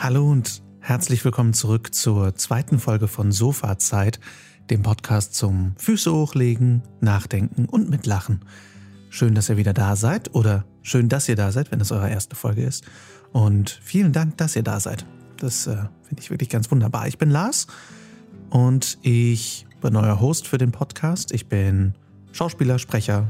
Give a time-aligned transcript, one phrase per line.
[0.00, 4.20] Hallo und herzlich willkommen zurück zur zweiten Folge von Sofazeit,
[4.70, 8.44] dem Podcast zum Füße hochlegen, nachdenken und mitlachen.
[9.10, 12.08] Schön, dass ihr wieder da seid oder schön, dass ihr da seid, wenn es eure
[12.08, 12.84] erste Folge ist.
[13.32, 15.04] Und vielen Dank, dass ihr da seid.
[15.38, 17.08] Das äh, finde ich wirklich ganz wunderbar.
[17.08, 17.66] Ich bin Lars
[18.50, 21.32] und ich bin euer Host für den Podcast.
[21.32, 21.94] Ich bin
[22.30, 23.26] Schauspieler, Sprecher,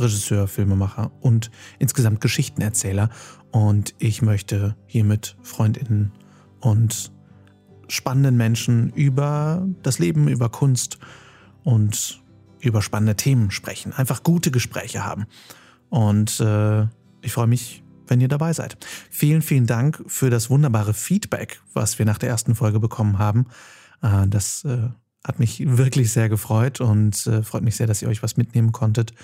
[0.00, 3.10] Regisseur, Filmemacher und insgesamt Geschichtenerzähler.
[3.50, 6.12] Und ich möchte hier mit Freundinnen
[6.60, 7.12] und
[7.88, 10.98] spannenden Menschen über das Leben, über Kunst
[11.64, 12.22] und
[12.60, 13.92] über spannende Themen sprechen.
[13.92, 15.26] Einfach gute Gespräche haben.
[15.88, 16.82] Und äh,
[17.22, 18.76] ich freue mich, wenn ihr dabei seid.
[19.10, 23.46] Vielen, vielen Dank für das wunderbare Feedback, was wir nach der ersten Folge bekommen haben.
[24.02, 24.90] Äh, das äh,
[25.26, 28.72] hat mich wirklich sehr gefreut und äh, freut mich sehr, dass ihr euch was mitnehmen
[28.72, 29.14] konntet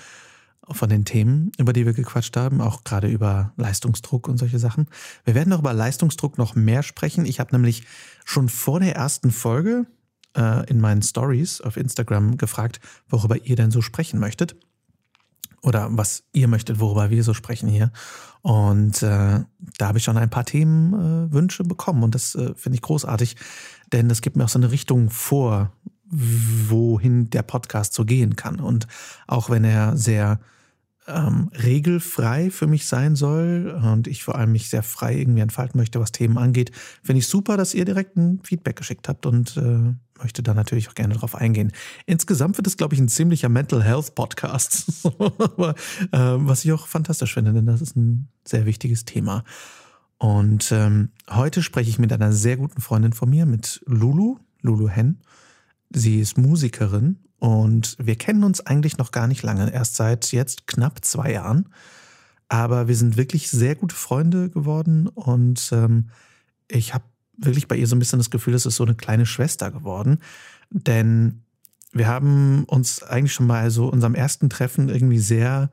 [0.69, 4.87] von den Themen, über die wir gequatscht haben, auch gerade über Leistungsdruck und solche Sachen.
[5.23, 7.25] Wir werden auch über Leistungsdruck noch mehr sprechen.
[7.25, 7.83] Ich habe nämlich
[8.25, 9.85] schon vor der ersten Folge
[10.35, 14.55] äh, in meinen Stories auf Instagram gefragt, worüber ihr denn so sprechen möchtet.
[15.61, 17.91] Oder was ihr möchtet, worüber wir so sprechen hier.
[18.41, 19.41] Und äh,
[19.77, 22.03] da habe ich schon ein paar Themenwünsche äh, bekommen.
[22.03, 23.35] Und das äh, finde ich großartig,
[23.91, 25.73] denn das gibt mir auch so eine Richtung vor,
[26.09, 28.59] wohin der Podcast so gehen kann.
[28.59, 28.87] Und
[29.25, 30.39] auch wenn er sehr
[31.07, 35.79] ähm, regelfrei für mich sein soll und ich vor allem mich sehr frei irgendwie entfalten
[35.79, 39.55] möchte, was Themen angeht, finde ich super, dass ihr direkt ein Feedback geschickt habt und
[39.57, 41.71] äh, möchte da natürlich auch gerne drauf eingehen.
[42.05, 45.75] Insgesamt wird es, glaube ich, ein ziemlicher Mental Health Podcast, Aber,
[46.11, 49.43] äh, was ich auch fantastisch finde, denn das ist ein sehr wichtiges Thema.
[50.17, 54.89] Und ähm, heute spreche ich mit einer sehr guten Freundin von mir, mit Lulu, Lulu
[54.89, 55.19] Hen.
[55.89, 60.67] Sie ist Musikerin und wir kennen uns eigentlich noch gar nicht lange, erst seit jetzt
[60.67, 61.69] knapp zwei Jahren.
[62.49, 66.09] Aber wir sind wirklich sehr gute Freunde geworden und ähm,
[66.67, 67.03] ich habe
[67.37, 70.19] wirklich bei ihr so ein bisschen das Gefühl, es ist so eine kleine Schwester geworden.
[70.69, 71.43] Denn
[71.91, 75.69] wir haben uns eigentlich schon mal so unserem ersten Treffen irgendwie sehr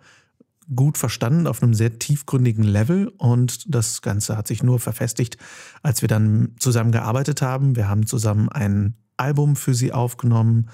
[0.74, 5.36] gut verstanden auf einem sehr tiefgründigen Level und das Ganze hat sich nur verfestigt,
[5.82, 7.76] als wir dann zusammen gearbeitet haben.
[7.76, 10.70] Wir haben zusammen ein Album für sie aufgenommen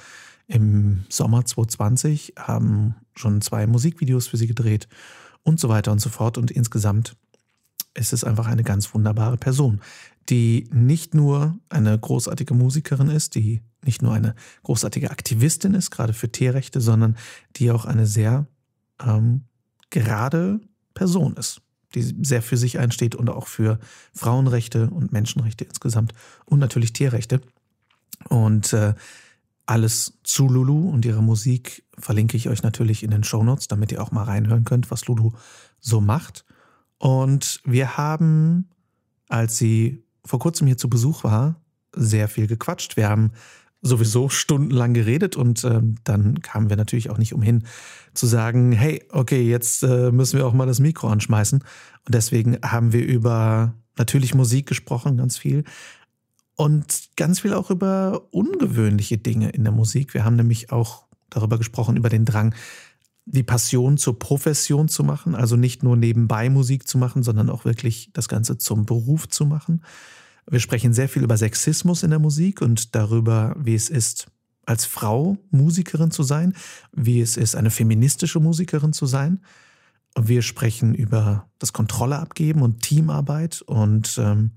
[0.51, 4.89] im Sommer 2020, haben schon zwei Musikvideos für sie gedreht
[5.43, 6.39] und so weiter und so fort.
[6.39, 7.17] Und insgesamt
[7.95, 9.81] ist es einfach eine ganz wunderbare Person,
[10.29, 14.35] die nicht nur eine großartige Musikerin ist, die nicht nur eine
[14.65, 17.17] großartige Aktivistin ist, gerade für Tierrechte, sondern
[17.57, 18.47] die auch eine sehr
[19.01, 19.43] ähm,
[19.91, 20.61] gerade
[20.95, 21.63] Person ist,
[21.95, 23.79] die sehr für sich einsteht und auch für
[24.15, 26.13] Frauenrechte und Menschenrechte insgesamt
[26.45, 27.41] und natürlich Tierrechte.
[28.29, 28.95] Und äh,
[29.71, 33.93] alles zu Lulu und ihrer Musik verlinke ich euch natürlich in den Show Notes, damit
[33.93, 35.31] ihr auch mal reinhören könnt, was Lulu
[35.79, 36.45] so macht.
[36.99, 38.69] Und wir haben,
[39.29, 41.55] als sie vor kurzem hier zu Besuch war,
[41.95, 42.97] sehr viel gequatscht.
[42.97, 43.31] Wir haben
[43.81, 47.63] sowieso stundenlang geredet und äh, dann kamen wir natürlich auch nicht umhin
[48.13, 51.61] zu sagen, hey, okay, jetzt äh, müssen wir auch mal das Mikro anschmeißen.
[51.61, 55.63] Und deswegen haben wir über natürlich Musik gesprochen, ganz viel,
[56.61, 60.13] und ganz viel auch über ungewöhnliche Dinge in der Musik.
[60.13, 62.55] Wir haben nämlich auch darüber gesprochen, über den Drang,
[63.25, 67.65] die Passion zur Profession zu machen, also nicht nur nebenbei Musik zu machen, sondern auch
[67.65, 69.83] wirklich das Ganze zum Beruf zu machen.
[70.51, 74.27] Wir sprechen sehr viel über Sexismus in der Musik und darüber, wie es ist,
[74.67, 76.53] als Frau Musikerin zu sein,
[76.93, 79.41] wie es ist, eine feministische Musikerin zu sein.
[80.15, 84.51] Und wir sprechen über das Kontrolle abgeben und Teamarbeit und ähm,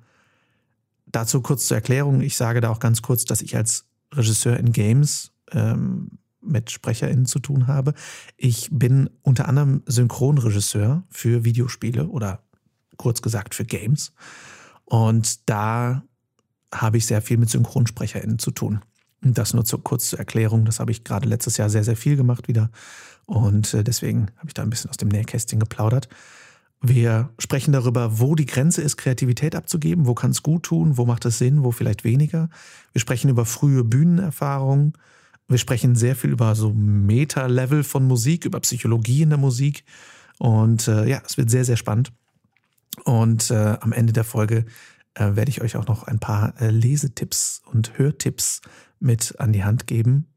[1.14, 2.22] Dazu kurz zur Erklärung.
[2.22, 7.28] Ich sage da auch ganz kurz, dass ich als Regisseur in Games ähm, mit SprecherInnen
[7.28, 7.94] zu tun habe.
[8.36, 12.44] Ich bin unter anderem Synchronregisseur für Videospiele oder
[12.98, 14.12] kurz gesagt für Games.
[14.86, 16.04] Und da
[16.74, 18.82] habe ich sehr viel mit SynchronsprecherInnen zu tun.
[19.22, 20.66] Das nur zu, kurz zur Erklärung.
[20.66, 22.72] Das habe ich gerade letztes Jahr sehr, sehr viel gemacht wieder.
[23.28, 26.10] Und äh, deswegen habe ich da ein bisschen aus dem Nähkästchen geplaudert.
[26.86, 31.06] Wir sprechen darüber, wo die Grenze ist, Kreativität abzugeben, wo kann es gut tun, wo
[31.06, 32.50] macht es Sinn, wo vielleicht weniger.
[32.92, 34.92] Wir sprechen über frühe Bühnenerfahrungen.
[35.48, 39.86] Wir sprechen sehr viel über so Meta-Level von Musik, über Psychologie in der Musik.
[40.40, 42.12] Und äh, ja, es wird sehr, sehr spannend.
[43.06, 44.66] Und äh, am Ende der Folge
[45.14, 48.60] äh, werde ich euch auch noch ein paar äh, Lesetipps und Hörtipps
[49.00, 50.28] mit an die Hand geben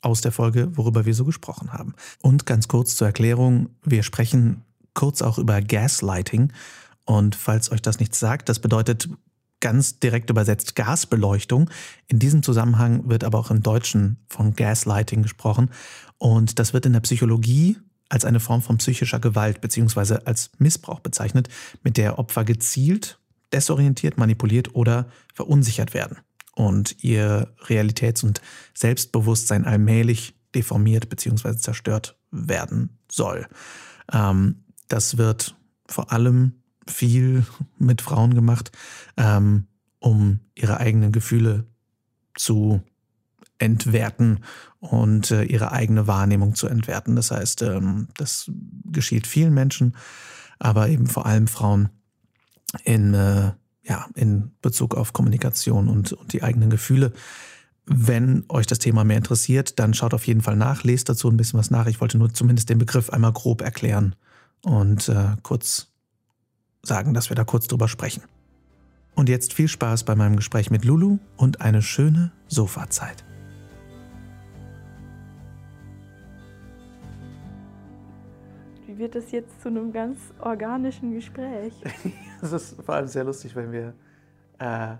[0.00, 1.92] aus der Folge, worüber wir so gesprochen haben.
[2.22, 4.64] Und ganz kurz zur Erklärung, wir sprechen
[4.94, 6.52] kurz auch über Gaslighting.
[7.04, 9.08] Und falls euch das nichts sagt, das bedeutet
[9.60, 11.70] ganz direkt übersetzt Gasbeleuchtung.
[12.08, 15.70] In diesem Zusammenhang wird aber auch im Deutschen von Gaslighting gesprochen.
[16.18, 17.78] Und das wird in der Psychologie
[18.08, 21.48] als eine Form von psychischer Gewalt beziehungsweise als Missbrauch bezeichnet,
[21.82, 23.18] mit der Opfer gezielt
[23.52, 26.18] desorientiert, manipuliert oder verunsichert werden
[26.54, 28.40] und ihr Realitäts- und
[28.74, 31.56] Selbstbewusstsein allmählich deformiert bzw.
[31.56, 33.46] zerstört werden soll.
[34.12, 34.61] Ähm,
[34.92, 35.56] das wird
[35.86, 36.52] vor allem
[36.86, 37.46] viel
[37.78, 38.72] mit Frauen gemacht,
[39.16, 39.66] ähm,
[40.00, 41.64] um ihre eigenen Gefühle
[42.34, 42.82] zu
[43.58, 44.40] entwerten
[44.80, 47.16] und äh, ihre eigene Wahrnehmung zu entwerten.
[47.16, 48.50] Das heißt, ähm, das
[48.84, 49.96] geschieht vielen Menschen,
[50.58, 51.88] aber eben vor allem Frauen
[52.84, 53.52] in, äh,
[53.84, 57.12] ja, in Bezug auf Kommunikation und, und die eigenen Gefühle.
[57.86, 61.36] Wenn euch das Thema mehr interessiert, dann schaut auf jeden Fall nach, lest dazu ein
[61.36, 61.86] bisschen was nach.
[61.86, 64.16] Ich wollte nur zumindest den Begriff einmal grob erklären
[64.64, 65.88] und äh, kurz
[66.82, 68.22] sagen, dass wir da kurz drüber sprechen.
[69.14, 73.24] Und jetzt viel Spaß bei meinem Gespräch mit Lulu und eine schöne Sofazeit.
[78.86, 81.74] Wie wird das jetzt zu einem ganz organischen Gespräch?
[82.40, 83.94] das ist vor allem sehr lustig, wenn wir
[84.58, 84.96] äh,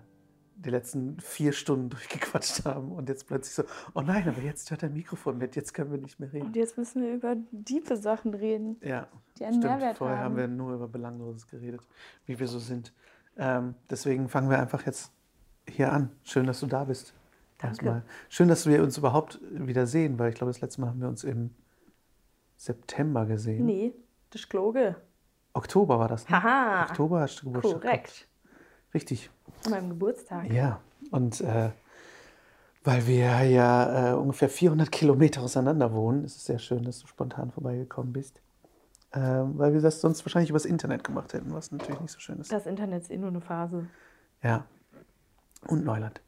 [0.62, 3.64] die letzten vier Stunden durchgequatscht haben und jetzt plötzlich so,
[3.94, 6.46] oh nein, aber jetzt hört ein Mikrofon mit, jetzt können wir nicht mehr reden.
[6.46, 9.74] Und jetzt müssen wir über diepe Sachen reden, ja, die einen stimmt.
[9.74, 10.24] Mehrwert Vorher haben.
[10.24, 11.82] haben wir nur über Belangloses geredet,
[12.26, 12.92] wie wir so sind.
[13.36, 15.12] Ähm, deswegen fangen wir einfach jetzt
[15.68, 16.10] hier an.
[16.22, 17.14] Schön, dass du da bist.
[17.58, 17.76] Danke.
[17.76, 18.02] Erstmal.
[18.28, 21.08] Schön, dass wir uns überhaupt wieder sehen, weil ich glaube, das letzte Mal haben wir
[21.08, 21.50] uns im
[22.56, 23.64] September gesehen.
[23.64, 23.92] Nee,
[24.30, 24.96] das ist gelogen.
[25.54, 26.28] Oktober war das.
[26.28, 26.42] Ne?
[26.42, 27.82] Haha, Oktober hast du Geburtstag.
[27.82, 28.28] gehabt.
[28.94, 29.30] Richtig.
[29.64, 30.50] An meinem Geburtstag.
[30.52, 30.80] Ja,
[31.10, 31.70] und äh,
[32.84, 37.06] weil wir ja äh, ungefähr 400 Kilometer auseinander wohnen, ist es sehr schön, dass du
[37.06, 38.40] spontan vorbeigekommen bist.
[39.14, 42.40] Ähm, weil wir das sonst wahrscheinlich übers Internet gemacht hätten, was natürlich nicht so schön
[42.40, 42.50] ist.
[42.50, 43.86] Das Internet ist eh nur eine Phase.
[44.42, 44.64] Ja.
[45.66, 46.22] Und Neuland.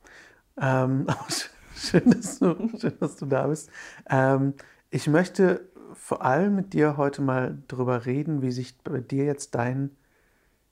[0.61, 1.27] Ähm, aber
[1.75, 3.71] schön, dass du, schön, dass du da bist.
[4.09, 4.55] Ähm,
[4.91, 9.55] ich möchte vor allem mit dir heute mal darüber reden, wie sich bei dir jetzt
[9.55, 9.91] dein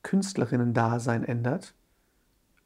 [0.03, 1.75] Künstlerinnen-Dasein ändert.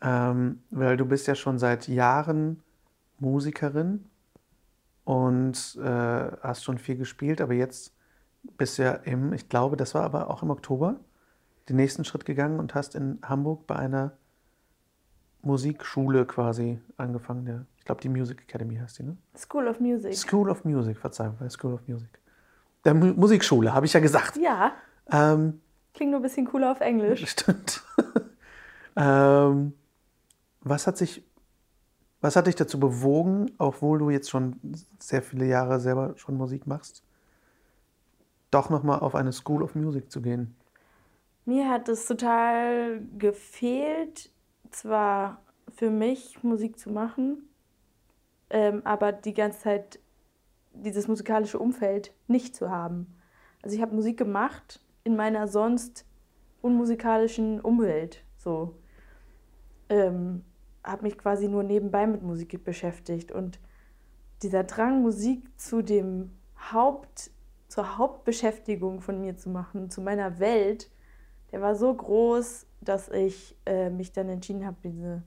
[0.00, 2.62] Ähm, weil du bist ja schon seit Jahren
[3.18, 4.04] Musikerin
[5.04, 7.94] und äh, hast schon viel gespielt, aber jetzt
[8.58, 10.96] bist du ja im, ich glaube, das war aber auch im Oktober,
[11.68, 14.12] den nächsten Schritt gegangen und hast in Hamburg bei einer
[15.42, 17.44] Musikschule quasi angefangen.
[17.46, 19.16] Der, ich glaube, die Music Academy heißt die, ne?
[19.36, 20.14] School of Music.
[20.14, 22.08] School of Music, Verzeihung, bei School of Music.
[22.84, 24.36] Der Mu Musikschule, habe ich ja gesagt.
[24.36, 24.72] Ja,
[25.10, 25.60] Ähm,
[25.94, 27.24] klingt nur ein bisschen cooler auf Englisch.
[27.30, 27.82] Stimmt.
[28.96, 29.72] ähm,
[30.68, 31.24] was hat sich,
[32.20, 34.56] was hat dich dazu bewogen, obwohl du jetzt schon
[34.98, 37.04] sehr viele Jahre selber schon Musik machst,
[38.50, 40.56] doch nochmal auf eine School of Music zu gehen?
[41.44, 44.30] Mir hat es total gefehlt,
[44.70, 45.40] zwar
[45.76, 47.48] für mich Musik zu machen,
[48.50, 50.00] ähm, aber die ganze Zeit
[50.72, 53.14] dieses musikalische Umfeld nicht zu haben.
[53.62, 56.04] Also ich habe Musik gemacht in meiner sonst
[56.60, 58.24] unmusikalischen Umwelt.
[58.36, 58.76] So.
[59.88, 60.42] Ähm,
[60.86, 63.32] habe mich quasi nur nebenbei mit Musik beschäftigt.
[63.32, 63.58] Und
[64.42, 66.30] dieser Drang, Musik zu dem
[66.72, 67.30] Haupt,
[67.68, 70.90] zur Hauptbeschäftigung von mir zu machen, zu meiner Welt,
[71.52, 75.22] der war so groß, dass ich äh, mich dann entschieden habe, diese,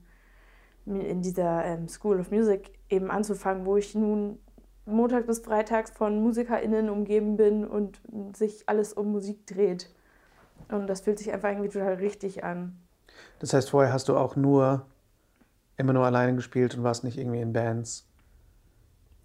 [0.86, 4.38] in dieser ähm, School of Music eben anzufangen, wo ich nun
[4.86, 8.00] Montag bis Freitags von MusikerInnen umgeben bin und
[8.34, 9.90] sich alles um Musik dreht.
[10.68, 12.78] Und das fühlt sich einfach irgendwie total richtig an.
[13.38, 14.86] Das heißt, vorher hast du auch nur
[15.80, 18.06] immer nur alleine gespielt und warst nicht irgendwie in Bands.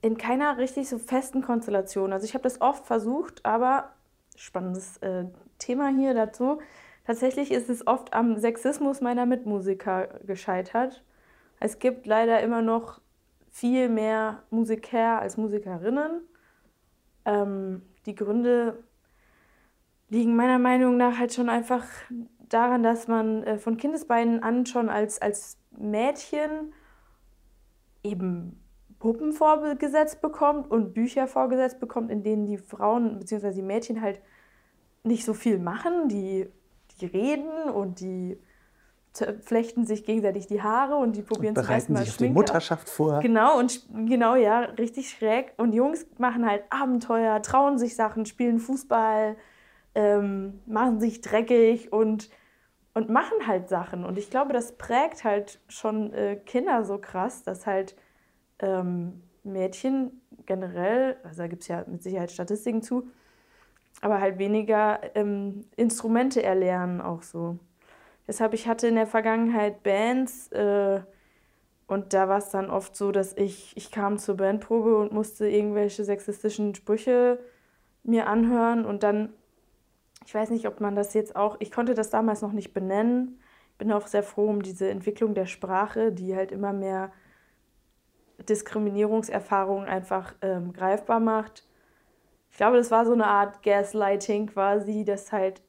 [0.01, 2.13] In keiner richtig so festen Konstellation.
[2.13, 3.91] Also ich habe das oft versucht, aber
[4.35, 5.25] spannendes äh,
[5.57, 6.59] Thema hier dazu.
[7.05, 11.03] Tatsächlich ist es oft am Sexismus meiner Mitmusiker gescheitert.
[11.59, 12.99] Es gibt leider immer noch
[13.49, 16.21] viel mehr Musiker als Musikerinnen.
[17.25, 18.83] Ähm, die Gründe
[20.09, 21.85] liegen meiner Meinung nach halt schon einfach
[22.55, 26.73] daran, dass man äh, von Kindesbeinen an schon als, als Mädchen
[28.03, 28.61] eben
[28.99, 33.51] Puppen vorgesetzt bekommt und Bücher vorgesetzt bekommt, in denen die Frauen bzw.
[33.51, 34.21] die Mädchen halt
[35.03, 36.07] nicht so viel machen.
[36.07, 36.49] Die,
[36.99, 38.39] die reden und die
[39.41, 42.17] flechten sich gegenseitig die Haare und die probieren Und zum ersten bereiten Mal sich auf
[42.17, 42.39] die Schminke.
[42.39, 43.19] Mutterschaft vor.
[43.19, 45.53] Genau, und genau, ja, richtig schräg.
[45.57, 49.37] Und Jungs machen halt Abenteuer, trauen sich Sachen, spielen Fußball,
[49.93, 52.29] ähm, machen sich dreckig und,
[52.95, 54.03] und machen halt Sachen.
[54.03, 57.95] Und ich glaube, das prägt halt schon äh, Kinder so krass, dass halt
[58.59, 63.07] ähm, Mädchen generell, also da gibt es ja mit Sicherheit Statistiken zu,
[64.01, 67.59] aber halt weniger ähm, Instrumente erlernen auch so.
[68.27, 71.01] Deshalb, ich hatte in der Vergangenheit Bands äh,
[71.87, 75.47] und da war es dann oft so, dass ich, ich kam zur Bandprobe und musste
[75.47, 77.39] irgendwelche sexistischen Sprüche
[78.03, 79.33] mir anhören und dann,
[80.25, 83.39] ich weiß nicht, ob man das jetzt auch, ich konnte das damals noch nicht benennen,
[83.77, 87.11] bin auch sehr froh um diese Entwicklung der Sprache, die halt immer mehr
[88.49, 91.67] Diskriminierungserfahrungen einfach ähm, greifbar macht.
[92.51, 95.61] Ich glaube, das war so eine Art Gaslighting quasi, dass halt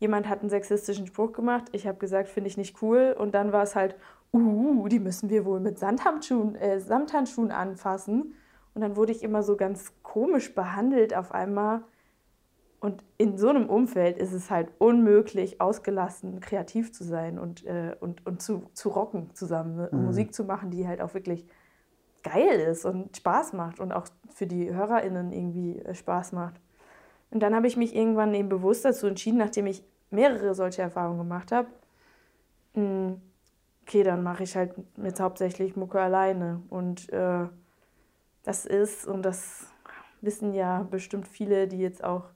[0.00, 1.64] jemand hat einen sexistischen Spruch gemacht.
[1.72, 3.14] Ich habe gesagt, finde ich nicht cool.
[3.18, 3.96] Und dann war es halt,
[4.32, 8.34] uh, die müssen wir wohl mit Samthandschuhen, äh, Samthandschuhen anfassen.
[8.74, 11.84] Und dann wurde ich immer so ganz komisch behandelt auf einmal.
[12.84, 17.96] Und in so einem Umfeld ist es halt unmöglich, ausgelassen, kreativ zu sein und, äh,
[17.98, 19.76] und, und zu, zu rocken zusammen.
[19.76, 19.88] Ne?
[19.90, 20.04] Mhm.
[20.04, 21.46] Musik zu machen, die halt auch wirklich
[22.22, 26.60] geil ist und Spaß macht und auch für die HörerInnen irgendwie äh, Spaß macht.
[27.30, 31.16] Und dann habe ich mich irgendwann eben bewusst dazu entschieden, nachdem ich mehrere solche Erfahrungen
[31.16, 31.68] gemacht habe,
[32.74, 33.18] hm,
[33.80, 36.60] okay, dann mache ich halt jetzt hauptsächlich Mucke alleine.
[36.68, 37.46] Und äh,
[38.42, 39.68] das ist, und das
[40.20, 42.33] wissen ja bestimmt viele, die jetzt auch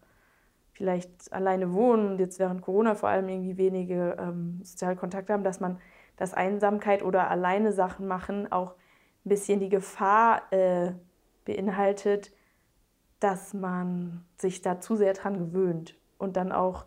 [0.78, 5.42] vielleicht alleine wohnen und jetzt während Corona vor allem irgendwie wenige ähm, soziale Kontakte haben,
[5.42, 5.80] dass man
[6.16, 8.74] das Einsamkeit oder alleine Sachen machen auch
[9.24, 10.92] ein bisschen die Gefahr äh,
[11.44, 12.30] beinhaltet,
[13.18, 16.84] dass man sich da zu sehr dran gewöhnt und dann auch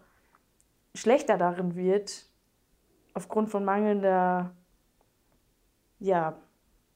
[0.96, 2.28] schlechter darin wird,
[3.14, 4.56] aufgrund von mangelnder
[6.00, 6.38] ja,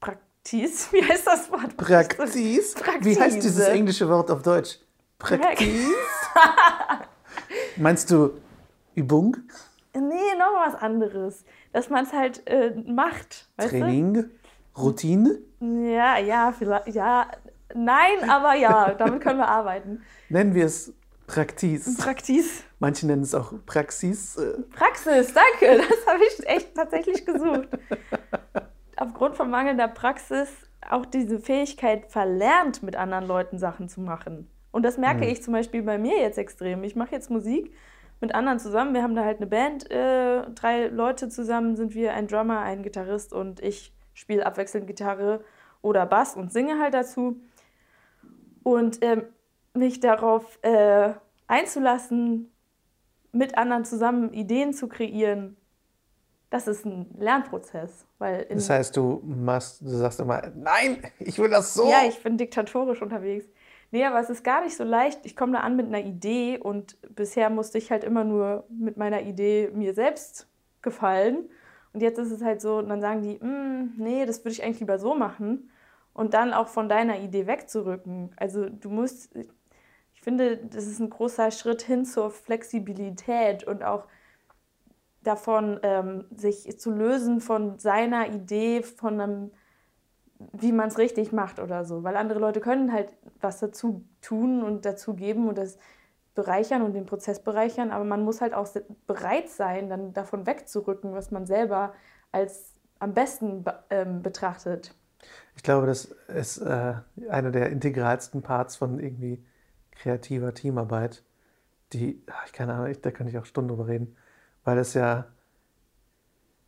[0.00, 0.88] Praktiz.
[0.92, 1.76] Wie heißt das Wort?
[1.76, 2.74] Praktiz?
[2.74, 3.04] Praktiz.
[3.04, 4.78] Wie heißt dieses englische Wort auf Deutsch?
[5.18, 5.90] Praktiz?
[7.76, 8.30] Meinst du
[8.94, 9.36] Übung?
[9.94, 11.44] Nee, noch was anderes.
[11.72, 13.48] Dass man es halt äh, macht.
[13.58, 14.14] Training?
[14.14, 14.30] Du?
[14.76, 15.38] Routine?
[15.60, 16.88] Ja, ja, vielleicht.
[16.88, 17.28] Ja,
[17.74, 20.02] nein, aber ja, damit können wir arbeiten.
[20.28, 20.92] Nennen wir es
[21.26, 21.96] Praktis.
[21.96, 22.62] Praktis.
[22.78, 24.36] Manche nennen es auch Praxis.
[24.36, 24.62] Äh.
[24.74, 25.78] Praxis, danke.
[25.78, 27.68] Das habe ich echt tatsächlich gesucht.
[28.96, 30.48] Aufgrund von mangelnder Praxis
[30.88, 34.48] auch diese Fähigkeit verlernt, mit anderen Leuten Sachen zu machen.
[34.76, 35.30] Und das merke mhm.
[35.30, 36.84] ich zum Beispiel bei mir jetzt extrem.
[36.84, 37.72] Ich mache jetzt Musik
[38.20, 38.92] mit anderen zusammen.
[38.92, 42.82] Wir haben da halt eine Band, äh, drei Leute zusammen sind wir, ein Drummer, ein
[42.82, 45.42] Gitarrist und ich spiele abwechselnd Gitarre
[45.80, 47.40] oder Bass und singe halt dazu.
[48.64, 49.22] Und ähm,
[49.72, 51.14] mich darauf äh,
[51.46, 52.52] einzulassen,
[53.32, 55.56] mit anderen zusammen Ideen zu kreieren,
[56.50, 58.04] das ist ein Lernprozess.
[58.18, 61.88] Weil das heißt, du machst, du sagst immer, nein, ich will das so.
[61.88, 63.46] Ja, ich bin diktatorisch unterwegs.
[63.90, 65.20] Nee, aber es ist gar nicht so leicht.
[65.24, 68.96] Ich komme da an mit einer Idee und bisher musste ich halt immer nur mit
[68.96, 70.48] meiner Idee mir selbst
[70.82, 71.48] gefallen.
[71.92, 74.62] Und jetzt ist es halt so, und dann sagen die, mm, nee, das würde ich
[74.62, 75.70] eigentlich lieber so machen.
[76.12, 78.32] Und dann auch von deiner Idee wegzurücken.
[78.36, 79.34] Also du musst,
[80.14, 84.06] ich finde, das ist ein großer Schritt hin zur Flexibilität und auch
[85.22, 89.50] davon, ähm, sich zu lösen von seiner Idee, von einem,
[90.52, 92.02] wie man es richtig macht oder so.
[92.02, 93.08] Weil andere Leute können halt
[93.40, 95.78] was dazu tun und dazu geben und das
[96.34, 98.68] bereichern und den Prozess bereichern, aber man muss halt auch
[99.06, 101.94] bereit sein, dann davon wegzurücken, was man selber
[102.30, 104.94] als am besten ähm, betrachtet.
[105.56, 106.94] Ich glaube, das ist äh,
[107.30, 109.42] einer der integralsten Parts von irgendwie
[109.92, 111.24] kreativer Teamarbeit,
[111.94, 114.14] die, ich keine Ahnung, da könnte ich auch Stunden drüber reden,
[114.64, 115.26] weil es ja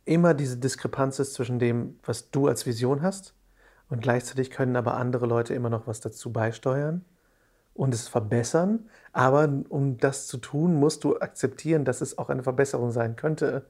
[0.05, 3.35] immer diese Diskrepanz ist zwischen dem, was du als Vision hast
[3.89, 7.03] und gleichzeitig können aber andere Leute immer noch was dazu beisteuern
[7.73, 8.89] und es verbessern.
[9.13, 13.65] Aber um das zu tun, musst du akzeptieren, dass es auch eine Verbesserung sein könnte.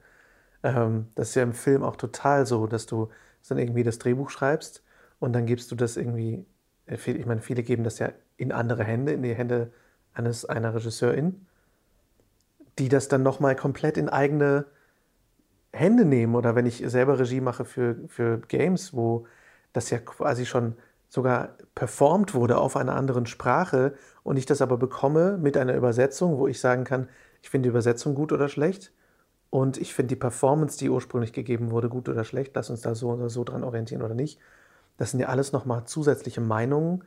[0.62, 3.08] Ähm, das ist ja im Film auch total so, dass du
[3.48, 4.82] dann irgendwie das Drehbuch schreibst
[5.20, 6.44] und dann gibst du das irgendwie,
[6.86, 9.72] äh, ich meine, viele geben das ja in andere Hände, in die Hände
[10.14, 11.46] eines, einer Regisseurin,
[12.78, 14.66] die das dann nochmal komplett in eigene
[15.72, 16.34] Hände nehmen.
[16.34, 19.26] Oder wenn ich selber Regie mache für, für Games, wo
[19.72, 20.74] das ja quasi schon
[21.08, 26.38] sogar performt wurde auf einer anderen Sprache und ich das aber bekomme mit einer Übersetzung,
[26.38, 27.08] wo ich sagen kann,
[27.42, 28.92] ich finde die Übersetzung gut oder schlecht
[29.50, 32.94] und ich finde die Performance, die ursprünglich gegeben wurde, gut oder schlecht, lass uns da
[32.94, 34.38] so oder so dran orientieren oder nicht.
[34.98, 37.02] Das sind ja alles nochmal zusätzliche Meinungen,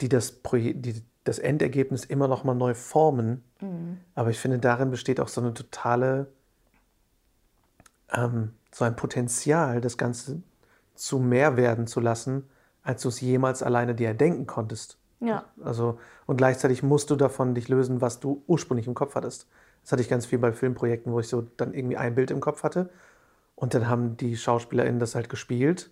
[0.00, 3.44] die das, die das Endergebnis immer nochmal neu formen.
[3.60, 3.98] Mhm.
[4.14, 6.28] Aber ich finde, darin besteht auch so eine totale,
[8.10, 10.42] ähm, so ein Potenzial, das Ganze
[11.00, 12.48] zu mehr werden zu lassen,
[12.82, 14.98] als du es jemals alleine dir erdenken konntest.
[15.20, 15.44] Ja.
[15.62, 19.48] Also, und gleichzeitig musst du davon dich lösen, was du ursprünglich im Kopf hattest.
[19.82, 22.40] Das hatte ich ganz viel bei Filmprojekten, wo ich so dann irgendwie ein Bild im
[22.40, 22.90] Kopf hatte.
[23.54, 25.90] Und dann haben die SchauspielerInnen das halt gespielt.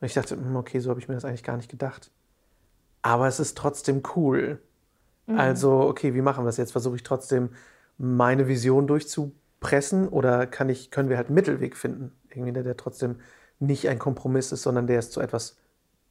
[0.00, 2.10] Und ich dachte, hm, okay, so habe ich mir das eigentlich gar nicht gedacht.
[3.02, 4.60] Aber es ist trotzdem cool.
[5.26, 5.38] Mhm.
[5.38, 6.72] Also, okay, wie machen wir das jetzt?
[6.72, 7.50] Versuche ich trotzdem
[7.98, 12.12] meine Vision durchzupressen oder kann ich, können wir halt einen Mittelweg finden?
[12.30, 13.16] Irgendwie, der, der trotzdem
[13.60, 15.56] nicht ein Kompromiss ist, sondern der es zu etwas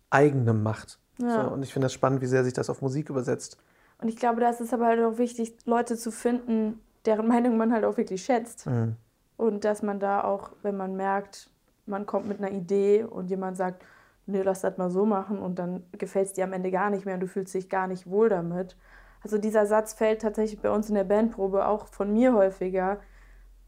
[0.10, 1.00] eigenem macht.
[1.18, 1.44] Ja.
[1.44, 3.58] So, und ich finde das spannend, wie sehr sich das auf Musik übersetzt.
[4.02, 7.58] Und ich glaube, da ist es aber halt auch wichtig, Leute zu finden, deren Meinung
[7.58, 8.66] man halt auch wirklich schätzt.
[8.66, 8.96] Mhm.
[9.36, 11.50] Und dass man da auch, wenn man merkt,
[11.86, 13.84] man kommt mit einer Idee und jemand sagt,
[14.26, 17.06] nee, lass das mal so machen und dann gefällt es dir am Ende gar nicht
[17.06, 18.78] mehr und du fühlst dich gar nicht wohl damit.
[19.24, 23.00] Also dieser Satz fällt tatsächlich bei uns in der Bandprobe auch von mir häufiger.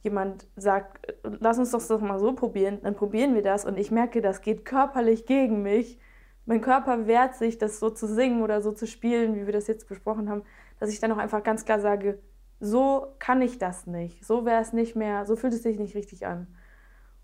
[0.03, 3.91] Jemand sagt, lass uns doch das mal so probieren, dann probieren wir das und ich
[3.91, 5.99] merke, das geht körperlich gegen mich.
[6.45, 9.67] Mein Körper wehrt sich, das so zu singen oder so zu spielen, wie wir das
[9.67, 10.43] jetzt besprochen haben,
[10.79, 12.19] dass ich dann auch einfach ganz klar sage,
[12.59, 15.95] so kann ich das nicht, so wäre es nicht mehr, so fühlt es sich nicht
[15.95, 16.47] richtig an.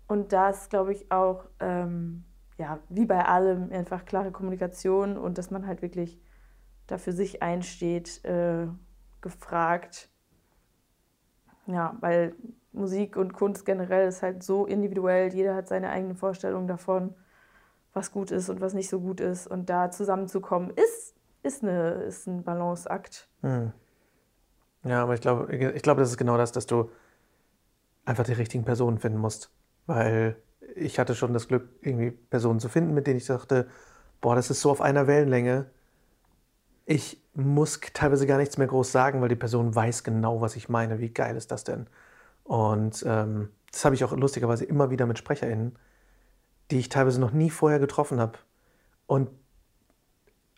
[0.06, 2.24] Und das, glaube ich, auch ähm,
[2.58, 6.20] ja, wie bei allem einfach klare Kommunikation und dass man halt wirklich
[6.86, 8.66] da für sich einsteht, äh,
[9.20, 10.10] gefragt.
[11.66, 12.34] Ja, weil
[12.78, 17.14] Musik und Kunst generell ist halt so individuell, jeder hat seine eigene Vorstellung davon,
[17.92, 19.46] was gut ist und was nicht so gut ist.
[19.46, 23.28] Und da zusammenzukommen, ist, ist, eine, ist ein Balanceakt.
[23.42, 23.72] Hm.
[24.84, 26.90] Ja, aber ich glaube, ich glaube, das ist genau das, dass du
[28.04, 29.50] einfach die richtigen Personen finden musst.
[29.86, 30.36] Weil
[30.74, 33.68] ich hatte schon das Glück, irgendwie Personen zu finden, mit denen ich dachte,
[34.20, 35.66] boah, das ist so auf einer Wellenlänge.
[36.86, 40.68] Ich muss teilweise gar nichts mehr groß sagen, weil die Person weiß genau, was ich
[40.68, 41.00] meine.
[41.00, 41.86] Wie geil ist das denn?
[42.48, 45.76] Und ähm, das habe ich auch lustigerweise immer wieder mit SprecherInnen,
[46.70, 48.38] die ich teilweise noch nie vorher getroffen habe.
[49.06, 49.28] Und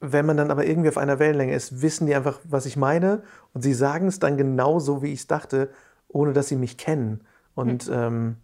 [0.01, 3.25] wenn man dann aber irgendwie auf einer Wellenlänge ist, wissen die einfach, was ich meine.
[3.53, 5.69] Und sie sagen es dann genau so, wie ich es dachte,
[6.07, 7.23] ohne dass sie mich kennen.
[7.57, 7.93] Und hm.
[7.93, 8.37] ähm,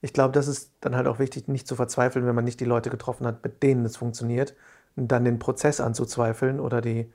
[0.00, 2.64] ich glaube, das ist dann halt auch wichtig, nicht zu verzweifeln, wenn man nicht die
[2.64, 4.56] Leute getroffen hat, mit denen es funktioniert,
[4.96, 7.10] und dann den Prozess anzuzweifeln oder die,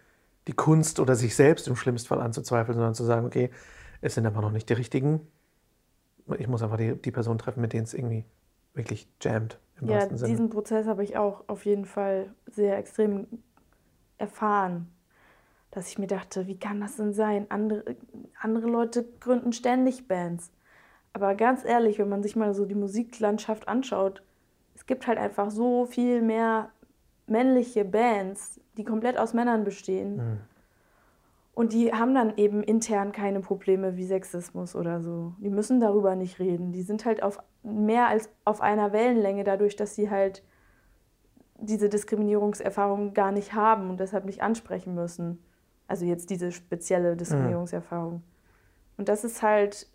[0.48, 3.52] die Kunst oder sich selbst im schlimmsten Fall anzuzweifeln, sondern zu sagen, okay,
[4.00, 5.28] es sind einfach noch nicht die richtigen.
[6.38, 8.26] Ich muss einfach die, die Person treffen, mit denen es irgendwie
[8.74, 9.60] wirklich jammt.
[9.82, 13.28] Im ja, diesen Prozess habe ich auch auf jeden Fall sehr extrem
[14.18, 14.88] erfahren,
[15.72, 17.46] dass ich mir dachte, wie kann das denn sein?
[17.50, 17.96] Andere,
[18.40, 20.52] andere Leute gründen ständig Bands.
[21.14, 24.24] Aber ganz ehrlich, wenn man sich mal so die Musiklandschaft anschaut,
[24.76, 26.70] es gibt halt einfach so viel mehr
[27.28, 30.18] männliche Bands, die komplett aus Männern bestehen.
[30.18, 30.40] Mhm.
[31.58, 35.34] Und die haben dann eben intern keine Probleme wie Sexismus oder so.
[35.40, 36.72] Die müssen darüber nicht reden.
[36.72, 40.44] Die sind halt auf mehr als auf einer Wellenlänge dadurch, dass sie halt
[41.60, 45.44] diese Diskriminierungserfahrung gar nicht haben und deshalb nicht ansprechen müssen.
[45.88, 47.18] Also jetzt diese spezielle mhm.
[47.18, 48.14] Diskriminierungserfahrung.
[48.14, 48.24] Mhm.
[48.98, 49.88] Und das ist halt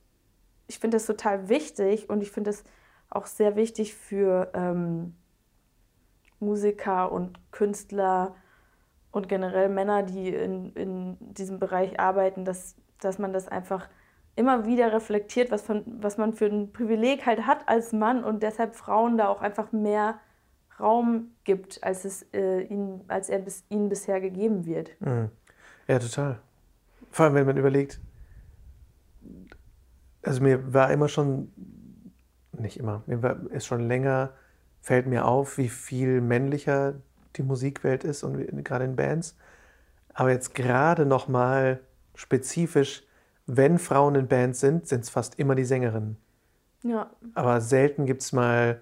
[0.73, 2.65] ich finde das total wichtig und ich finde es
[3.11, 5.15] auch sehr wichtig für ähm,
[6.41, 8.35] Musiker und Künstler
[9.13, 13.89] und generell Männer, die in, in diesem Bereich arbeiten, dass, dass man das einfach
[14.35, 18.43] immer wieder reflektiert, was, von, was man für ein Privileg halt hat als Mann und
[18.43, 20.19] deshalb Frauen da auch einfach mehr
[20.81, 24.99] Raum gibt, als, es, äh, ihnen, als er bis, ihnen bisher gegeben wird.
[25.01, 25.29] Mhm.
[25.87, 26.39] Ja, total.
[27.11, 28.01] Vor allem, wenn man überlegt,
[30.23, 31.53] also mir war immer schon,
[32.53, 34.33] nicht immer, mir war, ist schon länger,
[34.81, 36.95] fällt mir auf, wie viel männlicher
[37.37, 39.37] die Musikwelt ist und gerade in Bands.
[40.15, 41.81] Aber jetzt gerade nochmal
[42.15, 43.05] spezifisch,
[43.47, 46.17] wenn Frauen in Bands sind, sind es fast immer die Sängerinnen.
[46.83, 47.11] Ja.
[47.35, 48.81] Aber selten gibt es mal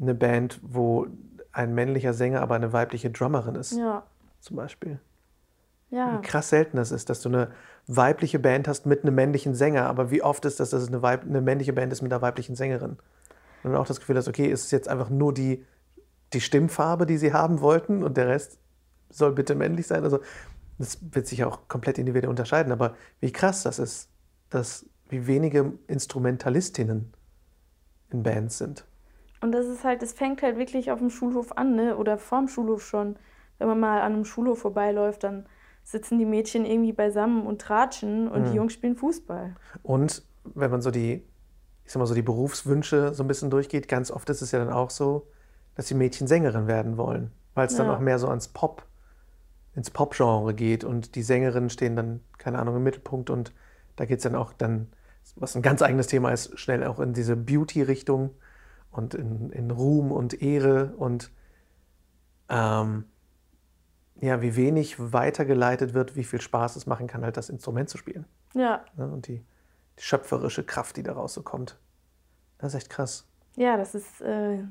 [0.00, 1.06] eine Band, wo
[1.52, 3.72] ein männlicher Sänger, aber eine weibliche Drummerin ist.
[3.72, 4.04] Ja.
[4.40, 4.98] Zum Beispiel.
[5.90, 6.18] Ja.
[6.18, 7.50] Wie krass selten das ist, dass du eine
[7.86, 9.86] weibliche Band hast mit einem männlichen Sänger.
[9.86, 12.56] Aber wie oft ist das, dass es eine, eine männliche Band ist mit einer weiblichen
[12.56, 12.96] Sängerin?
[13.62, 15.64] Und auch das Gefühl hast, okay, ist es jetzt einfach nur die,
[16.32, 18.58] die Stimmfarbe, die sie haben wollten und der Rest
[19.10, 20.02] soll bitte männlich sein?
[20.04, 20.20] Also,
[20.78, 22.72] das wird sich auch komplett individuell unterscheiden.
[22.72, 24.08] Aber wie krass das ist,
[24.50, 27.12] dass wie wenige Instrumentalistinnen
[28.10, 28.84] in Bands sind.
[29.40, 31.96] Und das ist halt, es fängt halt wirklich auf dem Schulhof an, ne?
[31.96, 33.16] oder vorm Schulhof schon.
[33.58, 35.46] Wenn man mal an einem Schulhof vorbeiläuft, dann
[35.82, 38.50] sitzen die Mädchen irgendwie beisammen und tratschen und mhm.
[38.50, 39.54] die Jungs spielen Fußball.
[39.82, 41.22] Und wenn man so die,
[41.84, 44.58] ich sag mal so die Berufswünsche so ein bisschen durchgeht, ganz oft ist es ja
[44.58, 45.26] dann auch so,
[45.74, 47.84] dass die Mädchen Sängerin werden wollen, weil es ja.
[47.84, 48.84] dann auch mehr so ans Pop,
[49.74, 53.52] ins Pop-Genre geht und die Sängerinnen stehen dann, keine Ahnung, im Mittelpunkt und
[53.96, 54.88] da geht es dann auch dann,
[55.36, 58.30] was ein ganz eigenes Thema ist, schnell auch in diese Beauty-Richtung
[58.90, 61.30] und in, in Ruhm und Ehre und
[62.48, 63.04] ähm,
[64.20, 67.98] ja, wie wenig weitergeleitet wird, wie viel Spaß es machen kann, halt das Instrument zu
[67.98, 68.26] spielen.
[68.54, 68.84] Ja.
[68.96, 69.44] ja und die,
[69.98, 71.78] die, schöpferische Kraft, die daraus so kommt.
[72.58, 73.26] Das ist echt krass.
[73.56, 74.62] Ja, das ist äh,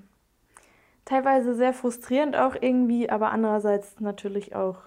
[1.05, 4.77] teilweise sehr frustrierend auch irgendwie, aber andererseits natürlich auch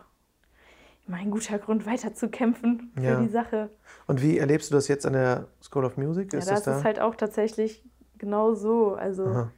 [1.06, 3.20] mein guter Grund weiterzukämpfen für ja.
[3.20, 3.70] die Sache.
[4.06, 6.32] Und wie erlebst du das jetzt an der School of Music?
[6.32, 6.78] Ist ja, das, das da?
[6.78, 7.84] ist halt auch tatsächlich
[8.18, 8.94] genau so.
[8.94, 9.52] Also Aha.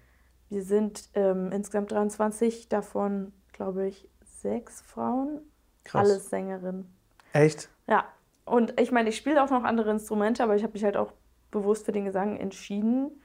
[0.50, 5.40] wir sind ähm, insgesamt 23, davon glaube ich sechs Frauen.
[5.84, 6.08] Krass.
[6.08, 6.94] Alles Sängerinnen.
[7.32, 7.68] Echt?
[7.86, 8.04] Ja.
[8.44, 11.12] Und ich meine, ich spiele auch noch andere Instrumente, aber ich habe mich halt auch
[11.50, 13.22] bewusst für den Gesang entschieden.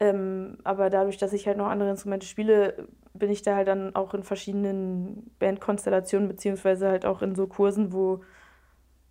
[0.00, 3.94] Ähm, aber dadurch, dass ich halt noch andere Instrumente spiele, bin ich da halt dann
[3.94, 8.22] auch in verschiedenen Bandkonstellationen, beziehungsweise halt auch in so Kursen, wo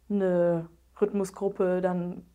[0.09, 0.67] eine
[0.99, 2.25] Rhythmusgruppe dann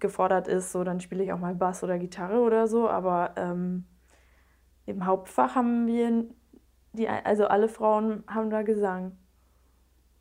[0.00, 0.72] gefordert ist.
[0.72, 2.88] So, dann spiele ich auch mal Bass oder Gitarre oder so.
[2.88, 3.84] Aber ähm,
[4.86, 6.24] im Hauptfach haben wir,
[6.92, 9.16] die, also alle Frauen haben da Gesang.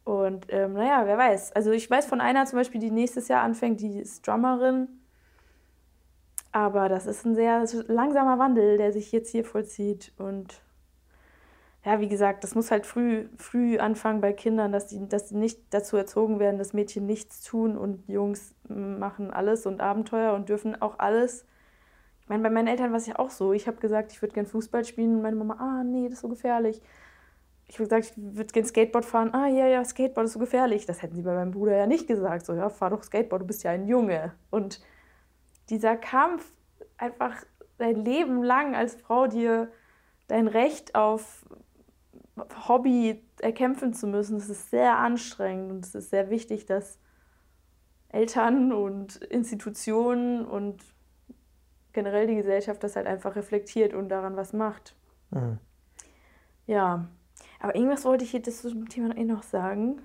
[0.03, 1.53] Und ähm, naja, wer weiß.
[1.53, 4.87] Also ich weiß von einer zum Beispiel, die nächstes Jahr anfängt, die ist Drummerin.
[6.55, 10.13] Aber das ist ein sehr langsamer Wandel, der sich jetzt hier vollzieht.
[10.17, 10.61] Und
[11.83, 15.35] ja, wie gesagt, das muss halt früh, früh anfangen bei Kindern, dass die, dass die
[15.35, 20.47] nicht dazu erzogen werden, dass Mädchen nichts tun und Jungs machen alles und Abenteuer und
[20.47, 21.45] dürfen auch alles.
[22.21, 23.51] Ich meine, bei meinen Eltern war es ja auch so.
[23.51, 26.21] Ich habe gesagt, ich würde gern Fußball spielen und meine Mama, ah, nee, das ist
[26.21, 26.81] so gefährlich.
[27.67, 29.33] Ich habe gesagt, ich würde gern Skateboard fahren.
[29.33, 30.85] Ah, ja, ja, Skateboard ist so gefährlich.
[30.85, 32.45] Das hätten sie bei meinem Bruder ja nicht gesagt.
[32.45, 34.31] So, ja, fahr doch Skateboard, du bist ja ein Junge.
[34.51, 34.79] Und
[35.69, 36.45] dieser Kampf,
[36.97, 37.43] einfach
[37.77, 39.71] dein Leben lang als Frau dir
[40.27, 41.45] dein Recht auf
[42.67, 46.99] Hobby erkämpfen zu müssen, das ist sehr anstrengend und es ist sehr wichtig, dass
[48.09, 50.83] Eltern und Institutionen und
[51.93, 54.95] generell die Gesellschaft das halt einfach reflektiert und daran was macht.
[55.31, 55.59] Mhm.
[56.67, 57.07] Ja,
[57.59, 60.01] aber irgendwas wollte ich jetzt zum Thema eh noch sagen.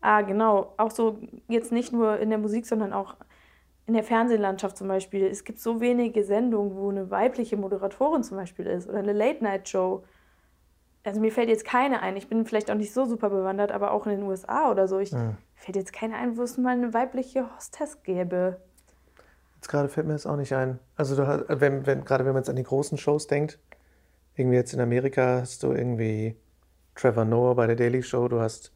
[0.00, 3.16] Ah, genau, auch so jetzt nicht nur in der Musik, sondern auch
[3.90, 5.26] in der Fernsehlandschaft zum Beispiel.
[5.26, 10.02] Es gibt so wenige Sendungen, wo eine weibliche Moderatorin zum Beispiel ist oder eine Late-Night-Show
[11.04, 13.92] also mir fällt jetzt keine ein, ich bin vielleicht auch nicht so super bewandert, aber
[13.92, 15.34] auch in den USA oder so, ich ja.
[15.54, 18.60] fällt jetzt keine ein, wo es mal eine weibliche Hostess gäbe.
[19.56, 20.78] Jetzt gerade fällt mir das auch nicht ein.
[20.96, 23.58] Also du wenn, wenn, gerade wenn man jetzt an die großen Shows denkt,
[24.34, 26.36] irgendwie jetzt in Amerika hast du irgendwie
[26.94, 28.72] Trevor Noah bei der Daily Show, du hast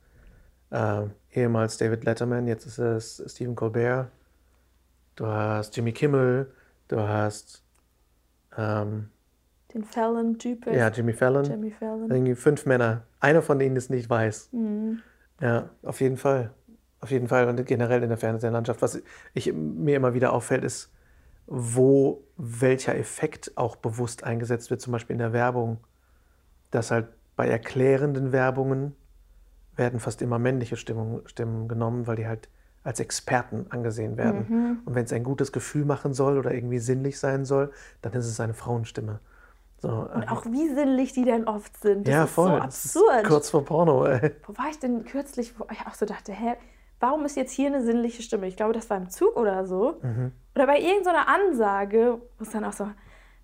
[0.71, 4.11] äh, ehemals David Letterman, jetzt ist es Stephen Colbert,
[5.17, 6.53] du hast Jimmy Kimmel,
[6.89, 7.63] du hast
[8.57, 9.11] ähm,
[9.75, 10.67] den Fallon-Typ.
[10.67, 11.45] Ja, Jimmy Fallon.
[11.45, 12.11] Jimmy Fallon.
[12.11, 13.03] Irgendwie fünf Männer.
[13.19, 14.51] Einer von denen ist nicht weiß.
[14.53, 15.01] Mhm.
[15.41, 16.53] Ja, auf jeden Fall.
[17.01, 17.49] Auf jeden Fall.
[17.49, 18.81] Und generell in der Fernsehlandschaft.
[18.83, 19.03] Was
[19.35, 20.93] ich, mir immer wieder auffällt, ist,
[21.47, 25.79] wo welcher Effekt auch bewusst eingesetzt wird, zum Beispiel in der Werbung.
[26.71, 28.95] Dass halt bei erklärenden Werbungen
[29.75, 32.49] werden fast immer männliche Stimmen, Stimmen genommen, weil die halt
[32.85, 34.47] als Experten angesehen werden.
[34.49, 34.79] Mhm.
[34.85, 38.27] Und wenn es ein gutes Gefühl machen soll oder irgendwie sinnlich sein soll, dann ist
[38.27, 39.21] es eine Frauenstimme.
[39.79, 42.07] So, und ähm, auch wie sinnlich die denn oft sind.
[42.07, 42.51] Das ja, voll.
[42.51, 43.25] so absurd.
[43.25, 44.33] kurz vor Porno, ey.
[44.47, 46.55] Wo war ich denn kürzlich, wo ich auch so dachte, hä,
[47.01, 48.47] warum ist jetzt hier eine sinnliche Stimme?
[48.47, 49.99] Ich glaube, das war im Zug oder so.
[50.03, 50.33] Mhm.
[50.55, 52.89] Oder bei irgendeiner Ansage, wo es dann auch so,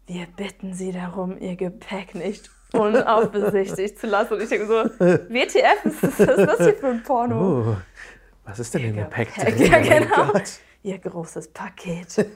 [0.07, 4.35] wir bitten Sie darum, Ihr Gepäck nicht unaufbesichtigt zu lassen.
[4.35, 7.75] Und ich denke so, WTF, was ist das hier für ein Porno?
[7.75, 7.77] Oh,
[8.51, 9.35] was ist denn Gepäck?
[9.35, 9.73] Gepäck drin?
[9.73, 10.41] Ja, genau.
[10.83, 12.27] Ihr großes Paket.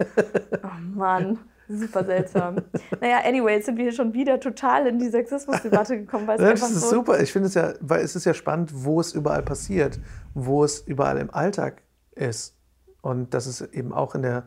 [0.63, 1.39] Oh Mann.
[1.69, 2.57] Super seltsam.
[3.01, 6.27] naja, anyway, jetzt sind wir hier schon wieder total in die Sexismusdebatte gekommen.
[6.27, 7.21] Weil es das ist so super.
[7.21, 9.99] Ich finde es ja, weil es ist ja spannend, wo es überall passiert,
[10.35, 11.83] wo es überall im Alltag
[12.15, 12.55] ist.
[13.01, 14.45] Und dass es eben auch in der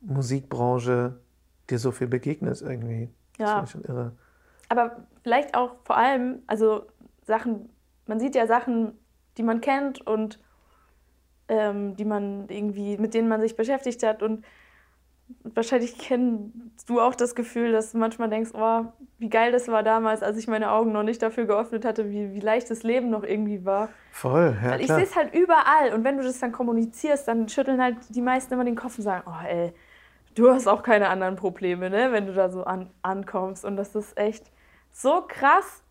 [0.00, 1.20] Musikbranche
[1.70, 3.08] dir so viel begegnet irgendwie.
[3.38, 3.60] Ja.
[3.60, 4.12] Das schon irre.
[4.68, 6.86] Aber vielleicht auch vor allem, also
[7.24, 7.68] Sachen,
[8.06, 8.92] man sieht ja Sachen,
[9.36, 10.40] die man kennt und
[11.52, 14.44] ähm, die man irgendwie, mit denen man sich beschäftigt hat und
[15.44, 18.84] wahrscheinlich kennst du auch das Gefühl, dass du manchmal denkst, oh,
[19.18, 22.32] wie geil das war damals, als ich meine Augen noch nicht dafür geöffnet hatte, wie,
[22.32, 23.90] wie leicht das Leben noch irgendwie war.
[24.12, 24.70] Voll, ja.
[24.70, 27.96] Weil ich sehe es halt überall und wenn du das dann kommunizierst, dann schütteln halt
[28.08, 29.72] die meisten immer den Kopf und sagen, oh ey,
[30.34, 33.64] du hast auch keine anderen Probleme, ne, wenn du da so an, ankommst.
[33.64, 34.50] Und das ist echt
[34.90, 35.82] so krass,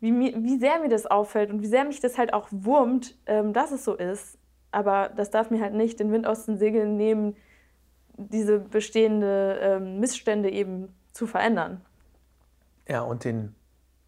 [0.00, 3.16] wie, mir, wie sehr mir das auffällt und wie sehr mich das halt auch wurmt,
[3.26, 4.38] ähm, dass es so ist.
[4.76, 7.34] Aber das darf mir halt nicht den Wind aus den Segeln nehmen,
[8.18, 11.80] diese bestehende ähm, Missstände eben zu verändern.
[12.86, 13.54] Ja, und den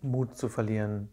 [0.03, 1.09] Mut zu verlieren,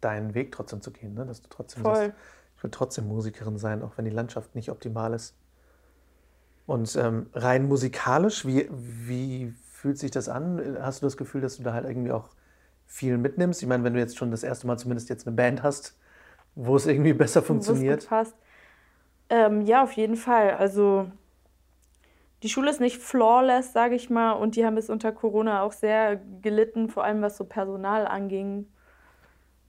[0.00, 1.26] deinen Weg trotzdem zu gehen, ne?
[1.26, 1.96] dass du trotzdem Voll.
[1.96, 2.12] Sagst,
[2.56, 5.36] ich will trotzdem Musikerin sein, auch wenn die Landschaft nicht optimal ist.
[6.64, 10.78] Und ähm, rein musikalisch, wie, wie fühlt sich das an?
[10.80, 12.30] Hast du das Gefühl, dass du da halt irgendwie auch
[12.86, 13.60] viel mitnimmst?
[13.60, 15.94] Ich meine, wenn du jetzt schon das erste Mal zumindest jetzt eine Band hast,
[16.54, 18.08] wo es irgendwie besser funktioniert.
[18.08, 18.34] Passt.
[19.30, 20.52] Ähm, ja, auf jeden Fall.
[20.52, 21.10] Also
[22.42, 25.72] die Schule ist nicht flawless, sage ich mal, und die haben es unter Corona auch
[25.72, 28.66] sehr gelitten, vor allem was so Personal anging,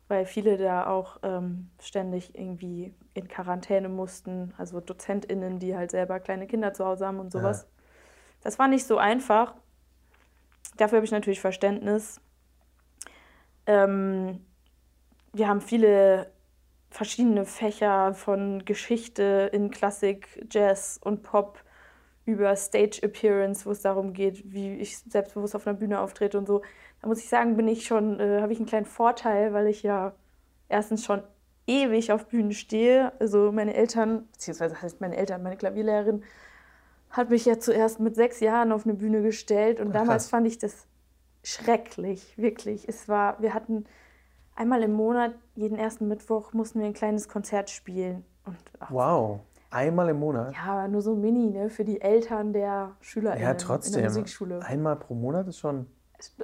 [0.10, 6.20] weil viele da auch ähm, ständig irgendwie in Quarantäne mussten, also DozentInnen, die halt selber
[6.20, 7.62] kleine Kinder zu Hause haben und sowas.
[7.62, 7.84] Ja.
[8.42, 9.56] Das war nicht so einfach.
[10.76, 12.20] Dafür habe ich natürlich Verständnis.
[13.66, 14.46] Ähm,
[15.32, 16.30] wir haben viele
[16.96, 21.60] verschiedene Fächer von Geschichte in Klassik, Jazz und Pop
[22.26, 26.48] über Stage Appearance, wo es darum geht, wie ich selbstbewusst auf einer Bühne auftrete und
[26.48, 26.62] so.
[27.02, 29.84] Da muss ich sagen, bin ich schon, äh, habe ich einen kleinen Vorteil, weil ich
[29.84, 30.14] ja
[30.70, 31.22] erstens schon
[31.68, 33.12] ewig auf Bühnen stehe.
[33.20, 36.24] Also meine Eltern, beziehungsweise heißt meine Eltern, meine Klavierlehrerin,
[37.10, 40.48] hat mich ja zuerst mit sechs Jahren auf eine Bühne gestellt und Ach, damals fand
[40.48, 40.88] ich das
[41.44, 42.88] schrecklich, wirklich.
[42.88, 43.86] Es war, wir hatten
[44.56, 48.26] einmal im Monat, jeden ersten Mittwoch, mussten wir ein kleines Konzert spielen.
[48.46, 49.40] Und, ach, wow.
[49.70, 50.54] Einmal im Monat?
[50.54, 51.70] Ja, aber nur so mini, ne?
[51.70, 53.96] Für die Eltern der Schüler ja, trotzdem.
[53.96, 54.62] in der Musikschule.
[54.64, 55.88] Einmal pro Monat ist schon.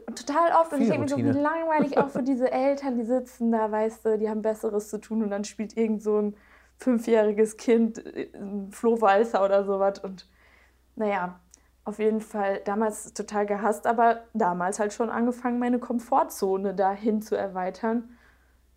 [0.07, 0.73] Total oft.
[0.73, 4.05] Und ich denke mir so, wie langweilig auch für diese Eltern, die sitzen da, weißt
[4.05, 6.35] du, die haben Besseres zu tun und dann spielt irgend so ein
[6.77, 8.03] fünfjähriges Kind
[8.35, 9.99] ein Flohwalzer oder sowas.
[9.99, 10.27] Und
[10.95, 11.39] naja,
[11.83, 17.35] auf jeden Fall damals total gehasst, aber damals halt schon angefangen, meine Komfortzone dahin zu
[17.35, 18.17] erweitern.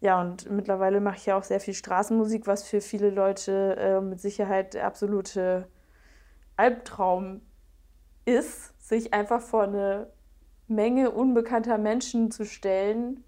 [0.01, 4.01] Ja, und mittlerweile mache ich ja auch sehr viel Straßenmusik, was für viele Leute äh,
[4.01, 5.69] mit Sicherheit der absolute
[6.57, 7.41] Albtraum
[8.25, 10.09] ist, sich einfach vor eine
[10.67, 13.23] Menge unbekannter Menschen zu stellen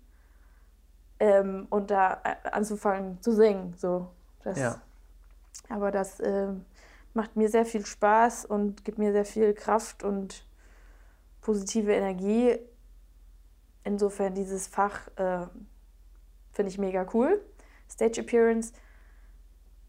[1.18, 3.74] ähm, und da äh, anzufangen zu singen.
[3.76, 4.08] So.
[4.42, 4.80] Das, ja.
[5.68, 6.48] Aber das äh,
[7.16, 10.46] macht mir sehr viel Spaß und gibt mir sehr viel Kraft und
[11.40, 12.58] positive Energie.
[13.82, 15.46] Insofern dieses Fach äh,
[16.56, 17.44] Finde ich mega cool.
[17.86, 18.72] Stage Appearance.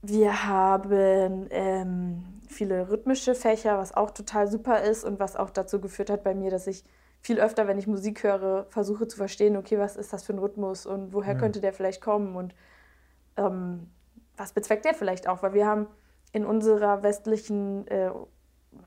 [0.01, 5.79] Wir haben ähm, viele rhythmische Fächer, was auch total super ist und was auch dazu
[5.79, 6.83] geführt hat bei mir, dass ich
[7.21, 10.39] viel öfter, wenn ich Musik höre, versuche zu verstehen, okay, was ist das für ein
[10.39, 11.39] Rhythmus und woher mhm.
[11.39, 12.53] könnte der vielleicht kommen und
[13.37, 13.89] ähm,
[14.35, 15.87] was bezweckt der vielleicht auch, weil wir haben
[16.33, 18.11] in unserer westlichen äh,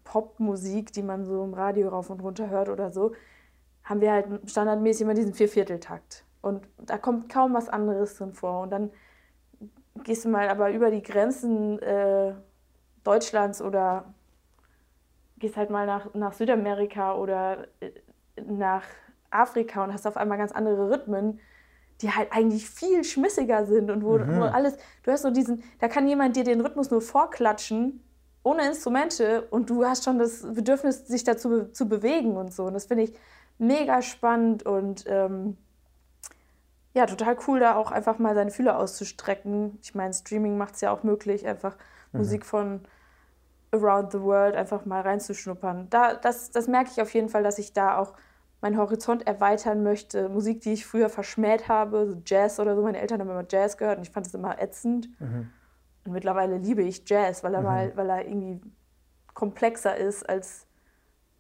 [0.05, 3.13] Popmusik, die man so im Radio rauf und runter hört oder so,
[3.85, 6.25] haben wir halt standardmäßig immer diesen Viervierteltakt.
[6.43, 8.63] Und da kommt kaum was anderes drin vor.
[8.63, 8.91] Und dann
[10.05, 12.35] gehst du mal aber über die Grenzen äh,
[13.05, 14.15] Deutschlands oder
[15.39, 17.91] gehst halt mal nach, nach Südamerika oder äh,
[18.43, 18.85] nach
[19.31, 21.41] Afrika und hast auf einmal ganz andere Rhythmen,
[22.03, 24.39] die halt eigentlich viel schmissiger sind und wo, mhm.
[24.39, 28.03] wo alles, du hast so diesen, da kann jemand dir den Rhythmus nur vorklatschen,
[28.43, 32.65] ohne Instrumente und du hast schon das Bedürfnis, sich dazu zu bewegen und so.
[32.65, 33.15] Und das finde ich
[33.59, 35.59] mega spannend und ähm,
[36.95, 39.79] ja, total cool, da auch einfach mal seine Fühler auszustrecken.
[39.83, 41.77] Ich meine, Streaming macht es ja auch möglich, einfach
[42.13, 42.21] mhm.
[42.21, 42.81] Musik von
[43.73, 45.89] around the world einfach mal reinzuschnuppern.
[45.91, 48.15] Da, das, das merke ich auf jeden Fall, dass ich da auch
[48.61, 50.29] meinen Horizont erweitern möchte.
[50.29, 52.83] Musik, die ich früher verschmäht habe, so Jazz oder so.
[52.83, 55.09] Meine Eltern haben immer Jazz gehört und ich fand es immer ätzend.
[55.21, 55.51] Mhm.
[56.05, 57.67] Und mittlerweile liebe ich Jazz, weil er mhm.
[57.67, 58.61] mal, weil er irgendwie
[59.35, 60.67] komplexer ist als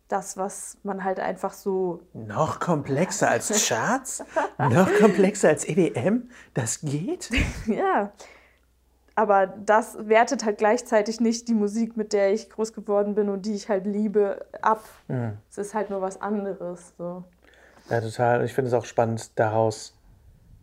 [0.09, 2.03] das, was man halt einfach so.
[2.13, 4.25] Noch komplexer als Charts?
[4.59, 6.31] noch komplexer als EDM?
[6.55, 7.31] Das geht?
[7.67, 8.13] ja.
[9.21, 13.45] Aber das wertet halt gleichzeitig nicht die Musik, mit der ich groß geworden bin und
[13.45, 14.83] die ich halt liebe, ab.
[15.09, 15.37] Mhm.
[15.51, 16.95] Es ist halt nur was anderes.
[16.97, 17.23] So.
[17.91, 18.43] Ja, total.
[18.47, 19.95] Ich finde es auch spannend daraus,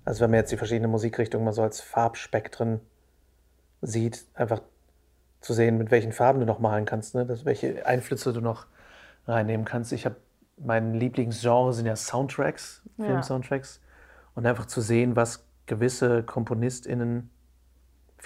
[0.06, 2.80] also wenn man jetzt die verschiedenen Musikrichtungen mal so als Farbspektren
[3.84, 4.64] sieht, einfach
[5.40, 7.28] zu sehen, mit welchen Farben du noch malen kannst, ne?
[7.28, 8.66] das, welche Einflüsse du noch
[9.28, 9.92] reinnehmen kannst.
[9.92, 10.16] Ich habe
[10.58, 13.06] mein Lieblingsgenre sind ja Soundtracks, ja.
[13.06, 13.82] Film-Soundtracks.
[14.34, 17.30] Und einfach zu sehen, was gewisse KomponistInnen,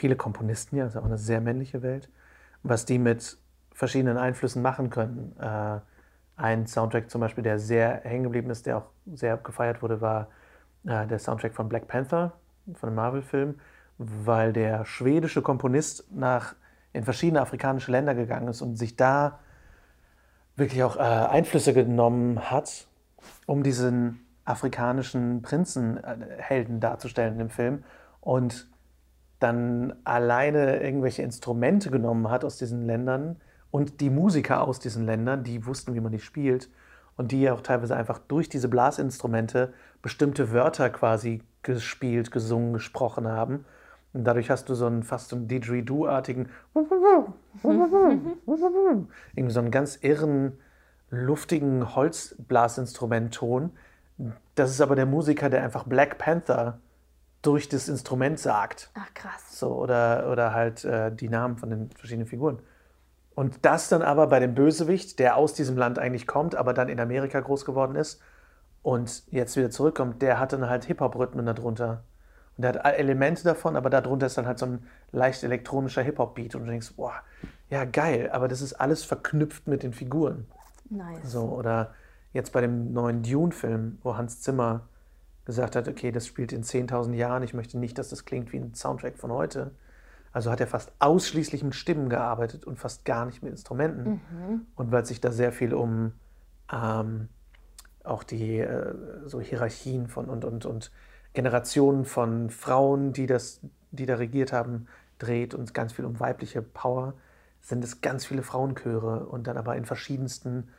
[0.02, 2.10] viele Komponisten ja, ist auch eine sehr männliche Welt,
[2.64, 3.38] was die mit
[3.72, 5.36] verschiedenen Einflüssen machen können.
[5.40, 5.80] Äh,
[6.38, 10.30] ein Soundtrack zum Beispiel, der sehr hängen geblieben ist, der auch sehr gefeiert wurde, war
[10.88, 12.34] äh, der Soundtrack von Black Panther,
[12.74, 13.60] von einem Marvel-Film,
[14.00, 16.56] weil der schwedische Komponist nach,
[16.94, 19.38] in verschiedene afrikanische Länder gegangen ist und sich da
[20.56, 22.88] wirklich auch äh, Einflüsse genommen hat,
[23.46, 27.84] um diesen afrikanischen Prinzenhelden äh, darzustellen im Film
[28.20, 28.71] und
[29.42, 33.38] dann alleine irgendwelche Instrumente genommen hat aus diesen Ländern
[33.72, 36.70] und die Musiker aus diesen Ländern, die wussten, wie man die spielt
[37.18, 43.66] und die auch teilweise einfach durch diese Blasinstrumente bestimmte Wörter quasi gespielt, gesungen, gesprochen haben
[44.14, 46.50] und dadurch hast du so einen fast so einen Didgeridoo-artigen,
[49.36, 50.60] irgendwie so einen ganz irren,
[51.10, 53.72] luftigen Holzblasinstrumentton.
[54.56, 56.80] Das ist aber der Musiker, der einfach Black Panther
[57.42, 58.92] durch das Instrument sagt.
[58.94, 59.60] Ach krass.
[59.60, 62.60] So, oder, oder halt äh, die Namen von den verschiedenen Figuren.
[63.34, 66.90] Und das dann aber bei dem Bösewicht, der aus diesem Land eigentlich kommt, aber dann
[66.90, 68.22] in Amerika groß geworden ist
[68.84, 72.04] und jetzt wieder zurückkommt, der hat dann halt Hip-Hop-Rhythmen darunter.
[72.58, 76.56] Und der hat Elemente davon, aber darunter ist dann halt so ein leicht elektronischer Hip-Hop-Beat.
[76.56, 77.14] Und du denkst, boah,
[77.70, 80.48] ja geil, aber das ist alles verknüpft mit den Figuren.
[80.90, 81.32] Nice.
[81.32, 81.94] So, oder
[82.34, 84.90] jetzt bei dem neuen Dune-Film, wo Hans Zimmer
[85.52, 88.58] gesagt hat, okay, das spielt in 10.000 Jahren, ich möchte nicht, dass das klingt wie
[88.58, 89.72] ein Soundtrack von heute.
[90.32, 94.22] Also hat er fast ausschließlich mit Stimmen gearbeitet und fast gar nicht mit Instrumenten.
[94.76, 96.14] Und weil sich da sehr viel um
[96.72, 97.28] ähm,
[98.04, 98.94] auch die äh,
[99.26, 100.92] so Hierarchien von und, und, und
[101.34, 103.60] Generationen von Frauen, die das,
[103.92, 104.88] die da regiert haben,
[105.20, 107.14] dreht und ganz viel um weibliche Power,
[107.60, 110.70] sind es ganz viele Frauenchöre und dann aber in verschiedensten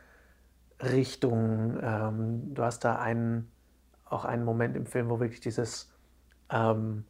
[0.81, 1.79] Richtungen.
[1.81, 3.51] Ähm, du hast da einen,
[4.13, 5.91] auch einen Moment im Film, wo wirklich dieses,
[6.49, 7.05] ähm,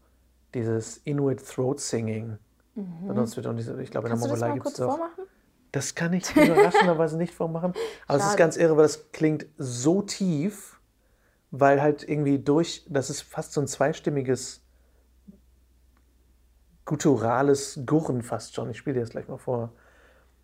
[0.53, 2.37] dieses Inuit Throat Singing
[2.75, 3.45] benutzt wird.
[3.45, 4.97] Und diese, ich glaube, Kannst in der das Mongolei gibt es auch.
[4.97, 5.25] vormachen?
[5.71, 7.73] Das kann ich überraschenderweise nicht vormachen.
[8.07, 10.79] Aber es ist ganz irre, weil das klingt so tief,
[11.51, 14.61] weil halt irgendwie durch, das ist fast so ein zweistimmiges,
[16.85, 18.69] gutturales Gurren fast schon.
[18.69, 19.73] Ich spiele dir das gleich mal vor.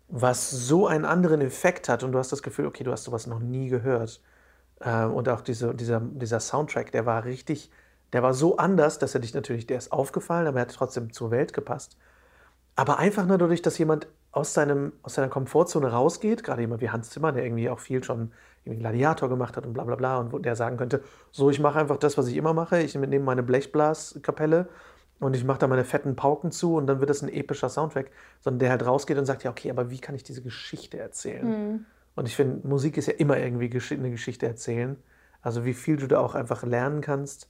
[0.08, 3.26] Was so einen anderen Effekt hat und du hast das Gefühl, okay, du hast sowas
[3.26, 4.20] noch nie gehört.
[4.80, 7.70] Äh, Und auch diese, dieser, dieser Soundtrack, der war richtig,
[8.12, 11.12] der war so anders, dass er dich natürlich, der ist aufgefallen, aber er hat trotzdem
[11.12, 11.96] zur Welt gepasst.
[12.76, 16.90] Aber einfach nur dadurch, dass jemand aus, seinem, aus seiner Komfortzone rausgeht, gerade jemand wie
[16.90, 18.32] Hans Zimmer, der irgendwie auch viel schon
[18.64, 21.78] irgendwie Gladiator gemacht hat und bla bla bla, und der sagen könnte, so, ich mache
[21.80, 24.68] einfach das, was ich immer mache, ich nehme meine Blechblaskapelle
[25.18, 28.10] und ich mache da meine fetten Pauken zu und dann wird das ein epischer Soundtrack,
[28.40, 31.58] sondern der halt rausgeht und sagt, ja, okay, aber wie kann ich diese Geschichte erzählen?
[32.14, 34.96] Und ich finde, Musik ist ja immer irgendwie eine Geschichte erzählen.
[35.42, 37.48] Also wie viel du da auch einfach lernen kannst,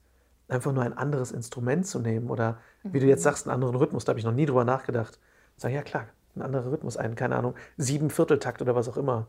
[0.48, 4.04] einfach nur ein anderes Instrument zu nehmen oder wie du jetzt sagst, einen anderen Rhythmus.
[4.04, 5.18] Da habe ich noch nie drüber nachgedacht.
[5.56, 9.26] Sag ja klar, ein anderer Rhythmus ein, keine Ahnung, sieben Vierteltakt oder was auch immer.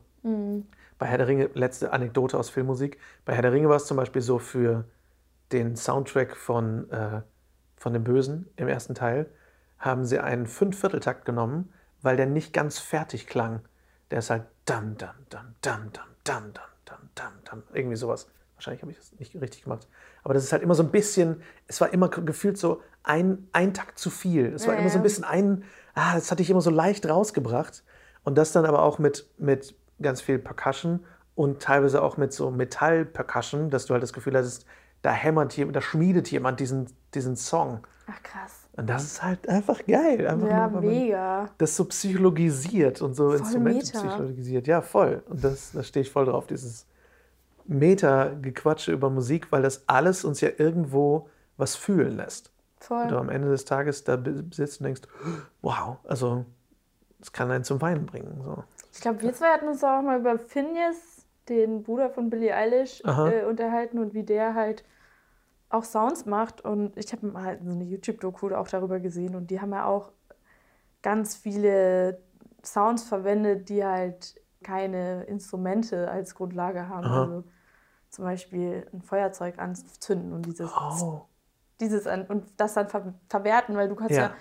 [0.97, 3.97] Bei Herr der Ringe, letzte Anekdote aus Filmmusik, bei Herr der Ringe war es zum
[3.97, 4.85] Beispiel so für
[5.51, 7.21] den Soundtrack von, äh,
[7.75, 9.27] von dem Bösen im ersten Teil,
[9.79, 13.61] haben sie einen Fünfvierteltakt genommen, weil der nicht ganz fertig klang.
[14.11, 18.27] Der ist halt dam, dam, dam, dam, dam, dam, dam, dam, dam, dam, irgendwie sowas.
[18.55, 19.87] Wahrscheinlich habe ich das nicht richtig gemacht.
[20.23, 23.73] Aber das ist halt immer so ein bisschen, es war immer gefühlt so ein, ein
[23.73, 24.53] Takt zu viel.
[24.53, 27.07] Es war Ja, immer so ein bisschen ein, ah, das hatte ich immer so leicht
[27.09, 27.83] rausgebracht.
[28.23, 31.03] Und das dann aber auch mit, mit ganz viel Percussion
[31.35, 34.65] und teilweise auch mit so Metall-Percussion, dass du halt das Gefühl hattest,
[35.01, 37.85] da hämmert jemand, da schmiedet jemand diesen, diesen Song.
[38.07, 38.60] Ach krass.
[38.81, 40.27] Und das ist halt einfach geil.
[40.27, 41.49] Einfach Ja, nur, mega.
[41.57, 43.99] das so psychologisiert und so Instrumente Meta.
[43.99, 44.67] psychologisiert.
[44.67, 45.23] Ja, voll.
[45.29, 46.85] Und das, da stehe ich voll drauf, dieses
[47.65, 52.51] Meta-Gequatsche über Musik, weil das alles uns ja irgendwo was fühlen lässt.
[52.89, 53.17] Und du Voll.
[53.17, 54.17] am Ende des Tages da
[54.51, 55.01] sitzt und denkst,
[55.61, 56.45] wow, also
[57.21, 58.41] es kann einen zum Weinen bringen.
[58.43, 58.63] So.
[58.91, 60.95] Ich glaube, wir zwei hatten uns auch mal über Phineas,
[61.47, 64.83] den Bruder von Billie Eilish, äh, unterhalten und wie der halt
[65.73, 66.61] auch Sounds macht.
[66.61, 70.11] Und ich habe mal so eine YouTube-Doku auch darüber gesehen und die haben ja auch
[71.01, 72.19] ganz viele
[72.63, 77.05] Sounds verwendet, die halt keine Instrumente als Grundlage haben.
[77.07, 77.21] Aha.
[77.23, 77.43] Also
[78.09, 81.21] zum Beispiel ein Feuerzeug anzünden und dieses, Oh,
[81.79, 84.23] dieses an, und das dann ver verwerten, weil du kannst ja.
[84.27, 84.35] Ja.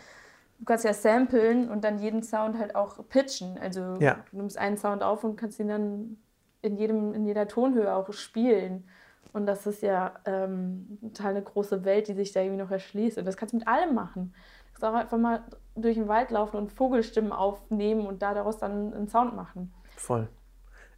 [0.58, 3.58] du kannst ja samplen und dann jeden Sound halt auch pitchen.
[3.58, 4.24] Also Ja.
[4.30, 6.18] du nimmst einen Sound auf und kannst ihn dann
[6.62, 8.88] in jedem in jeder Tonhöhe auch spielen.
[9.32, 13.18] Und das ist ja ähm, total eine große Welt, die sich da irgendwie noch erschließt.
[13.18, 14.34] Und das kannst du mit allem machen.
[14.66, 15.44] Du kannst auch einfach mal
[15.76, 19.72] durch den Wald laufen und Vogelstimmen aufnehmen und da daraus dann einen Sound machen.
[19.96, 20.28] voll.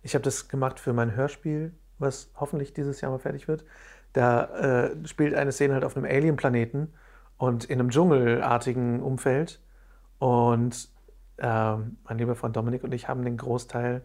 [0.05, 3.65] Ich habe das gemacht für mein Hörspiel, was hoffentlich dieses Jahr mal fertig wird.
[4.13, 4.45] Da
[4.91, 6.93] äh, spielt eine Szene halt auf einem Alien-Planeten
[7.37, 9.61] und in einem dschungelartigen Umfeld.
[10.19, 10.89] Und
[11.39, 14.03] ähm, mein lieber Freund Dominik und ich haben den Großteil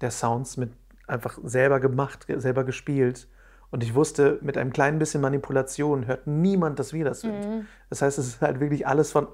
[0.00, 0.72] der Sounds mit
[1.06, 3.28] einfach selber gemacht, ge- selber gespielt.
[3.72, 7.66] Und ich wusste, mit einem kleinen bisschen Manipulation hört niemand, dass wir das sind.
[7.88, 9.26] Das heißt, es ist halt wirklich alles von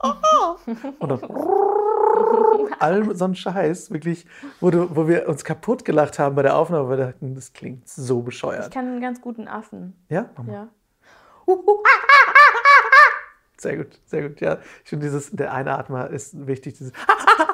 [0.98, 1.20] und dann
[2.80, 4.26] all so ein Scheiß, wirklich,
[4.60, 7.52] wo, du, wo wir uns kaputt gelacht haben bei der Aufnahme, weil wir dachten, das
[7.52, 8.72] klingt so Ich bescheuert.
[8.72, 9.94] kann einen ganz guten Affen.
[10.08, 10.52] Ja, mach mal.
[10.52, 10.68] Ja.
[13.58, 14.40] Sehr gut, sehr gut.
[14.40, 16.78] Ja, ich finde dieses, der Einatmer ist wichtig.
[16.78, 16.92] Dieses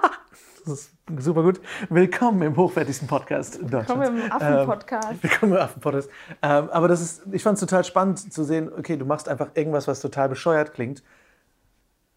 [0.67, 1.61] das ist super gut.
[1.91, 3.87] Willkommen im hochwertigsten Podcast in Deutschland.
[3.87, 5.23] Kommen wir im Affen-Podcast.
[5.23, 6.11] Willkommen im Affen-Podcast.
[6.43, 9.51] Ähm, aber das ist, ich fand es total spannend zu sehen, okay, du machst einfach
[9.55, 11.05] irgendwas, was total bescheuert klingt.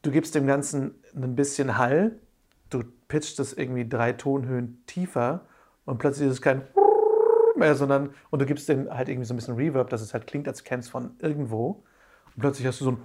[0.01, 2.17] Du gibst dem Ganzen ein bisschen Hall,
[2.71, 5.41] du pitchst es irgendwie drei Tonhöhen tiefer
[5.85, 6.63] und plötzlich ist es kein
[7.55, 10.25] mehr, sondern und du gibst dem halt irgendwie so ein bisschen Reverb, dass es halt
[10.25, 11.83] klingt, als käme es von irgendwo.
[12.35, 12.97] Und plötzlich hast du so ein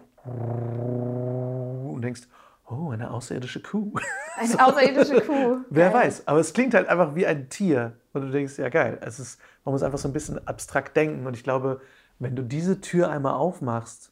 [1.91, 2.23] und denkst,
[2.69, 3.93] oh, eine außerirdische Kuh.
[4.37, 5.59] Eine außerirdische Kuh.
[5.71, 6.07] Wer Geil.
[6.07, 7.97] weiß, aber es klingt halt einfach wie ein Tier.
[8.13, 8.99] Und du denkst, ja geil.
[9.01, 11.25] Es ist, man muss einfach so ein bisschen abstrakt denken.
[11.27, 11.81] Und ich glaube,
[12.19, 14.11] wenn du diese Tür einmal aufmachst,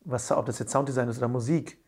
[0.00, 1.78] was, ob das jetzt Sounddesign ist oder Musik,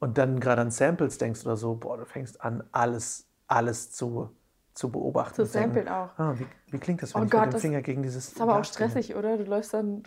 [0.00, 4.30] und dann gerade an Samples denkst oder so, boah, du fängst an, alles, alles zu,
[4.74, 5.34] zu beobachten.
[5.36, 6.10] Zu samplen auch.
[6.18, 8.32] Ah, wie, wie klingt das, wenn Oh ich Gott, mit dem das Finger gegen dieses
[8.32, 9.36] Ist aber auch stressig, oder?
[9.38, 10.02] Du läufst dann,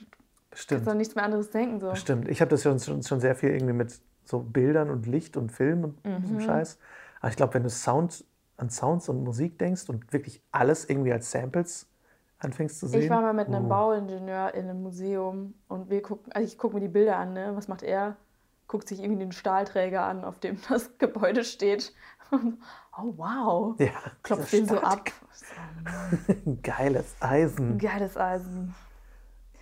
[0.52, 0.80] Bestimmt.
[0.82, 1.80] kannst an nichts mehr anderes denken.
[1.80, 1.96] So.
[1.96, 2.28] Stimmt.
[2.28, 5.51] Ich habe das schon, schon, schon sehr viel irgendwie mit so Bildern und Licht und
[5.51, 6.21] Film und Mhm.
[6.21, 6.78] diesem Scheiß.
[7.19, 8.25] Aber ich glaube, wenn du Sound
[8.57, 11.88] an Sounds und Musik denkst und wirklich alles irgendwie als Samples
[12.39, 13.03] anfängst zu sehen.
[13.03, 16.57] Ich war mal mit einem uh, Bauingenieur in einem Museum und wir gucken, also ich
[16.57, 17.51] gucke mir die Bilder an, ne?
[17.55, 18.15] Was macht er?
[18.67, 21.93] Guckt sich irgendwie den Stahlträger an, auf dem das Gebäude steht.
[22.32, 23.80] Oh wow.
[23.80, 23.91] Ja,
[24.23, 25.11] Klopft den so ab.
[26.63, 27.78] Geiles Eisen.
[27.78, 28.75] Geiles Eisen.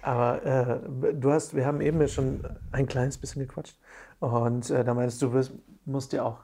[0.01, 3.77] Aber äh, du hast, wir haben eben ja schon ein kleines bisschen gequatscht.
[4.19, 5.53] Und äh, da meinst du, du wirst,
[5.85, 6.43] musst dir auch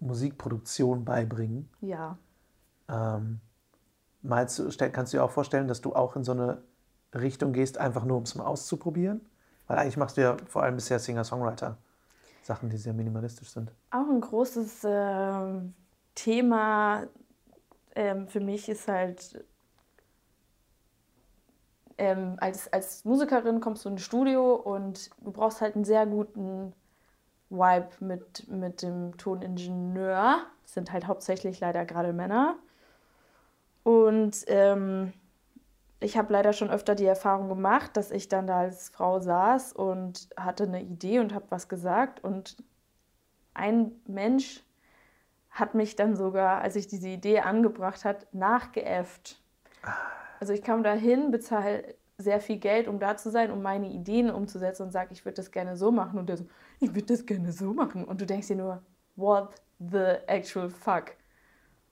[0.00, 1.68] Musikproduktion beibringen.
[1.80, 2.16] Ja.
[2.88, 3.40] Ähm,
[4.22, 6.62] meinst du, kannst du dir auch vorstellen, dass du auch in so eine
[7.14, 9.20] Richtung gehst, einfach nur um es mal auszuprobieren?
[9.66, 11.76] Weil eigentlich machst du ja vor allem bisher Singer-Songwriter.
[12.42, 13.70] Sachen, die sehr minimalistisch sind.
[13.90, 15.74] Auch ein großes ähm,
[16.14, 17.06] Thema
[17.94, 19.44] ähm, für mich ist halt,
[21.98, 26.72] ähm, als, als Musikerin kommst du ins Studio und du brauchst halt einen sehr guten
[27.50, 30.38] Vibe mit, mit dem Toningenieur.
[30.62, 32.56] Das sind halt hauptsächlich leider gerade Männer.
[33.82, 35.12] Und ähm,
[36.00, 39.72] ich habe leider schon öfter die Erfahrung gemacht, dass ich dann da als Frau saß
[39.72, 42.22] und hatte eine Idee und habe was gesagt.
[42.22, 42.56] Und
[43.54, 44.62] ein Mensch
[45.50, 49.40] hat mich dann sogar, als ich diese Idee angebracht hat, nachgeäfft.
[50.40, 53.88] Also ich kam da hin, bezahle sehr viel Geld, um da zu sein, um meine
[53.88, 56.18] Ideen umzusetzen und sage, ich würde das gerne so machen.
[56.18, 56.46] Und der so,
[56.80, 58.04] ich würde das gerne so machen.
[58.04, 58.82] Und du denkst dir nur,
[59.16, 61.12] what the actual fuck?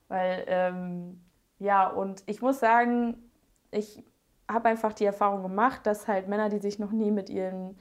[0.08, 1.20] Weil, ähm,
[1.58, 3.30] ja, und ich muss sagen,
[3.70, 4.02] ich
[4.48, 7.78] habe einfach die Erfahrung gemacht, dass halt Männer, die sich noch nie mit ihren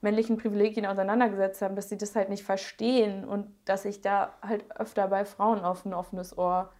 [0.00, 4.64] männlichen Privilegien auseinandergesetzt haben, dass sie das halt nicht verstehen und dass ich da halt
[4.78, 6.70] öfter bei Frauen auf ein offenes Ohr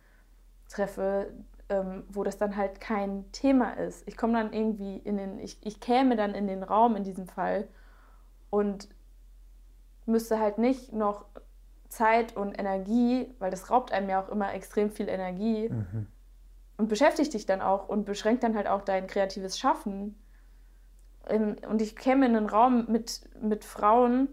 [0.69, 1.33] treffe,
[1.69, 4.07] ähm, wo das dann halt kein Thema ist.
[4.07, 7.27] Ich komme dann irgendwie in den, ich, ich käme dann in den Raum in diesem
[7.27, 7.69] Fall
[8.51, 8.89] und
[10.07, 11.27] müsste halt nicht noch
[11.89, 16.07] Zeit und Energie, weil das raubt einem ja auch immer extrem viel Energie Mhm.
[16.77, 20.17] und beschäftigt dich dann auch und beschränkt dann halt auch dein kreatives Schaffen.
[21.27, 24.29] Ähm, Und ich käme in einen Raum mit, mit Frauen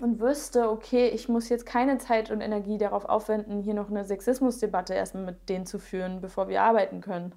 [0.00, 4.04] und wüsste, okay, ich muss jetzt keine Zeit und Energie darauf aufwenden, hier noch eine
[4.04, 7.34] Sexismusdebatte erstmal mit denen zu führen, bevor wir arbeiten können.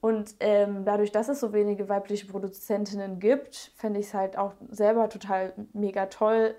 [0.00, 4.54] Und ähm, dadurch, dass es so wenige weibliche Produzentinnen gibt, fände ich es halt auch
[4.70, 6.54] selber total mega toll,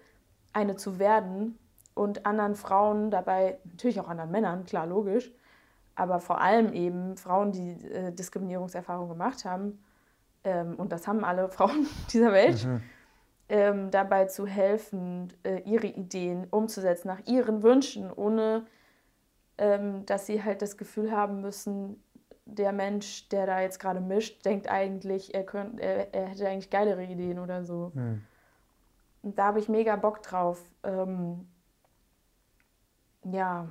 [0.53, 1.57] eine zu werden
[1.93, 5.31] und anderen Frauen dabei, natürlich auch anderen Männern, klar, logisch,
[5.95, 9.83] aber vor allem eben Frauen, die äh, Diskriminierungserfahrungen gemacht haben,
[10.43, 12.81] ähm, und das haben alle Frauen dieser Welt, Mhm.
[13.51, 18.65] Ähm, dabei zu helfen, äh, ihre Ideen umzusetzen nach ihren Wünschen, ohne
[19.57, 22.01] ähm, dass sie halt das Gefühl haben müssen,
[22.45, 26.69] der Mensch, der da jetzt gerade mischt, denkt eigentlich, er, könnt, er, er hätte eigentlich
[26.69, 27.91] geilere Ideen oder so.
[27.93, 28.21] Mhm.
[29.21, 30.63] Und da habe ich mega Bock drauf.
[30.83, 31.45] Ähm,
[33.25, 33.67] ja.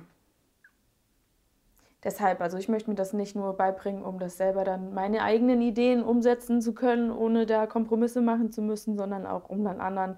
[2.03, 5.61] Deshalb, also ich möchte mir das nicht nur beibringen, um das selber dann meine eigenen
[5.61, 10.17] Ideen umsetzen zu können, ohne da Kompromisse machen zu müssen, sondern auch um dann anderen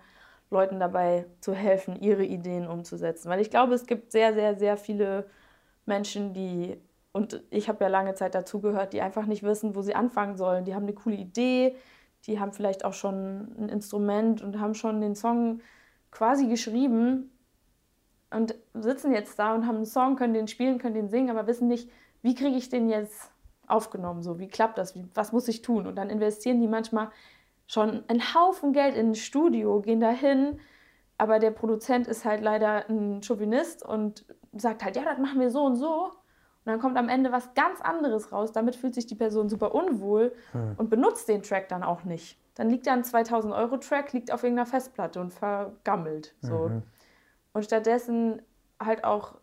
[0.50, 3.30] Leuten dabei zu helfen, ihre Ideen umzusetzen.
[3.30, 5.26] Weil ich glaube, es gibt sehr, sehr, sehr viele
[5.86, 6.78] Menschen, die,
[7.12, 10.64] und ich habe ja lange Zeit dazugehört, die einfach nicht wissen, wo sie anfangen sollen.
[10.64, 11.76] Die haben eine coole Idee,
[12.28, 15.60] die haben vielleicht auch schon ein Instrument und haben schon den Song
[16.12, 17.33] quasi geschrieben
[18.34, 21.48] und sitzen jetzt da und haben einen Song, können den spielen, können den singen, aber
[21.48, 21.90] wissen nicht,
[22.22, 23.32] wie kriege ich den jetzt
[23.68, 25.88] aufgenommen, so wie klappt das, wie, was muss ich tun?
[25.88, 27.10] Und dann investieren die manchmal
[27.68, 30.60] schon einen Haufen Geld in ein Studio, gehen da hin,
[31.18, 34.26] aber der Produzent ist halt leider ein Chauvinist und
[34.56, 36.06] sagt halt, ja, das machen wir so und so.
[36.66, 38.52] Und dann kommt am Ende was ganz anderes raus.
[38.52, 40.76] Damit fühlt sich die Person super unwohl Hm.
[40.78, 42.38] und benutzt den Track dann auch nicht.
[42.56, 46.36] Dann liegt da ein 2000 Euro Track, liegt auf irgendeiner Festplatte und vergammelt.
[46.42, 46.70] So.
[46.70, 46.84] Mhm.
[47.54, 48.42] Und stattdessen
[48.80, 49.36] halt auch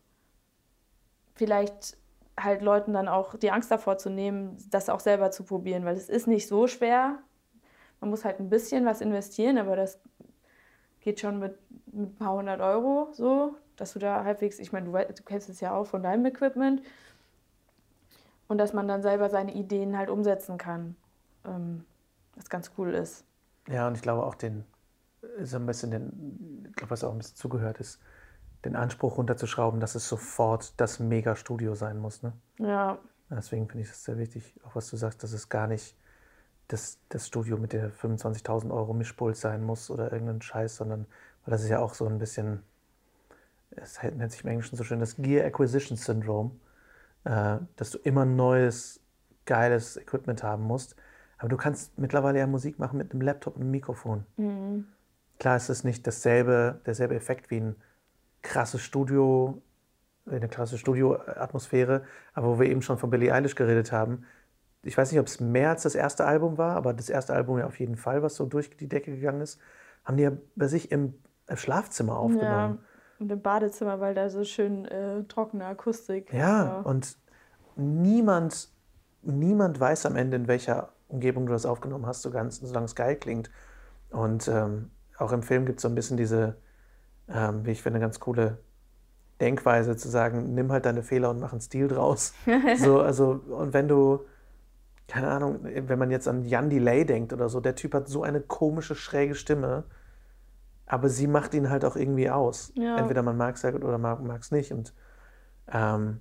[1.34, 1.96] vielleicht
[2.38, 5.96] halt Leuten dann auch die Angst davor zu nehmen, das auch selber zu probieren, weil
[5.96, 7.18] es ist nicht so schwer.
[8.00, 10.00] Man muss halt ein bisschen was investieren, aber das
[11.00, 11.58] geht schon mit,
[11.92, 15.48] mit ein paar hundert Euro so, dass du da halbwegs, ich meine, du, du kennst
[15.48, 16.82] es ja auch von deinem Equipment
[18.48, 20.96] und dass man dann selber seine Ideen halt umsetzen kann,
[21.46, 21.84] ähm,
[22.34, 23.24] was ganz cool ist.
[23.68, 24.64] Ja, und ich glaube auch den,
[25.43, 28.01] so ein bisschen den, ich glaube, was auch ein bisschen zugehört ist,
[28.64, 32.22] den Anspruch runterzuschrauben, dass es sofort das Mega-Studio sein muss.
[32.22, 32.33] Ne?
[32.59, 32.99] Ja,
[33.31, 35.97] Deswegen finde ich es sehr wichtig, auch was du sagst, dass es gar nicht
[36.68, 41.07] das, das Studio mit der 25.000 Euro Mischpult sein muss oder irgendein Scheiß, sondern,
[41.45, 42.62] weil das ist ja auch so ein bisschen,
[43.70, 46.51] es nennt sich im Englischen so schön das Gear Acquisition Syndrome,
[47.24, 49.01] äh, dass du immer neues,
[49.47, 50.97] geiles Equipment haben musst.
[51.39, 54.26] Aber du kannst mittlerweile ja Musik machen mit einem Laptop und einem Mikrofon.
[54.37, 54.87] mhm.
[55.41, 57.76] Klar ist es nicht dasselbe, derselbe Effekt wie ein
[58.43, 59.61] krasses Studio,
[60.30, 62.03] eine krasse Studioatmosphäre,
[62.34, 64.24] aber wo wir eben schon von Billie Eilish geredet haben.
[64.82, 67.59] Ich weiß nicht, ob es mehr als das erste Album war, aber das erste Album
[67.59, 69.59] ja auf jeden Fall, was so durch die Decke gegangen ist,
[70.05, 71.14] haben die ja bei sich im
[71.53, 72.78] Schlafzimmer aufgenommen.
[72.78, 72.84] Ja,
[73.18, 76.32] und im Badezimmer, weil da so schön äh, trockene Akustik.
[76.32, 77.18] Ja, ja, und
[77.76, 78.68] niemand,
[79.22, 82.95] niemand weiß am Ende, in welcher Umgebung du das aufgenommen hast, so ganz, solange es
[82.95, 83.51] geil klingt.
[84.11, 86.56] Und ähm, auch im Film gibt es so ein bisschen diese,
[87.28, 88.58] ähm, wie ich finde, ganz coole
[89.40, 92.34] Denkweise zu sagen, nimm halt deine Fehler und mach einen Stil draus.
[92.76, 94.20] so, also, und wenn du,
[95.08, 98.22] keine Ahnung, wenn man jetzt an Jan Delay denkt oder so, der Typ hat so
[98.22, 99.84] eine komische, schräge Stimme,
[100.86, 102.72] aber sie macht ihn halt auch irgendwie aus.
[102.74, 102.96] Ja.
[102.96, 104.72] Entweder man mag es halt oder man mag es nicht.
[104.72, 104.92] Und
[105.72, 106.20] ähm,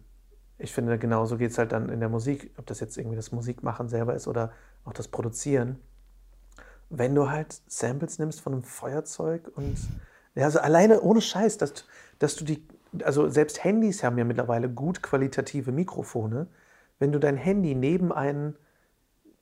[0.57, 3.31] ich finde, genauso geht es halt dann in der Musik, ob das jetzt irgendwie das
[3.31, 4.51] Musikmachen selber ist oder
[4.85, 5.79] auch das Produzieren.
[6.89, 9.77] Wenn du halt Samples nimmst von einem Feuerzeug und
[10.35, 11.85] ja, also alleine ohne Scheiß, dass,
[12.19, 12.67] dass du die
[13.03, 16.47] also selbst Handys haben ja mittlerweile gut qualitative Mikrofone.
[16.97, 18.55] Wenn du dein Handy neben einen,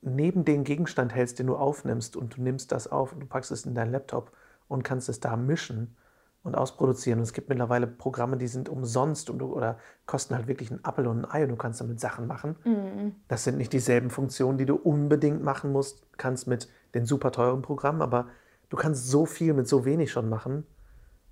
[0.00, 3.50] neben den Gegenstand hältst, den du aufnimmst und du nimmst das auf und du packst
[3.50, 4.32] es in deinen Laptop
[4.68, 5.96] und kannst es da mischen
[6.42, 7.18] und ausproduzieren.
[7.18, 10.84] Und es gibt mittlerweile Programme, die sind umsonst und du, oder kosten halt wirklich einen
[10.84, 12.56] Apfel und ein Ei und du kannst damit Sachen machen.
[12.64, 13.14] Mhm.
[13.26, 17.62] Das sind nicht dieselben Funktionen, die du unbedingt machen musst, kannst mit den super teuren
[17.62, 18.28] Programmen, aber
[18.68, 20.66] du kannst so viel mit so wenig schon machen.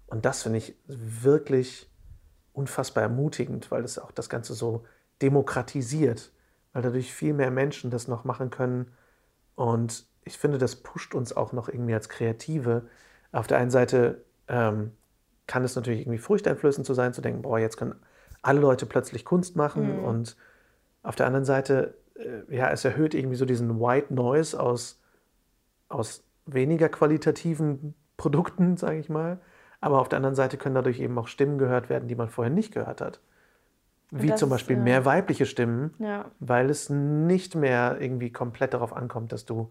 [0.06, 1.90] Und das finde ich wirklich
[2.52, 4.84] unfassbar ermutigend, weil es auch das Ganze so
[5.20, 6.32] demokratisiert,
[6.72, 8.92] weil dadurch viel mehr Menschen das noch machen können.
[9.54, 12.88] Und ich finde, das pusht uns auch noch irgendwie als Kreative.
[13.32, 14.92] Auf der einen Seite ähm,
[15.46, 17.94] kann es natürlich irgendwie furchteinflößend zu sein, zu denken, boah, jetzt können
[18.42, 19.98] alle Leute plötzlich Kunst machen.
[19.98, 20.04] Mhm.
[20.04, 20.36] Und
[21.02, 25.00] auf der anderen Seite, äh, ja, es erhöht irgendwie so diesen White Noise aus,
[25.88, 29.40] aus weniger qualitativen Produkten, sage ich mal.
[29.80, 32.52] Aber auf der anderen Seite können dadurch eben auch Stimmen gehört werden, die man vorher
[32.52, 33.20] nicht gehört hat.
[34.10, 36.26] Wie das, zum Beispiel mehr weibliche Stimmen, ja.
[36.38, 39.70] weil es nicht mehr irgendwie komplett darauf ankommt, dass du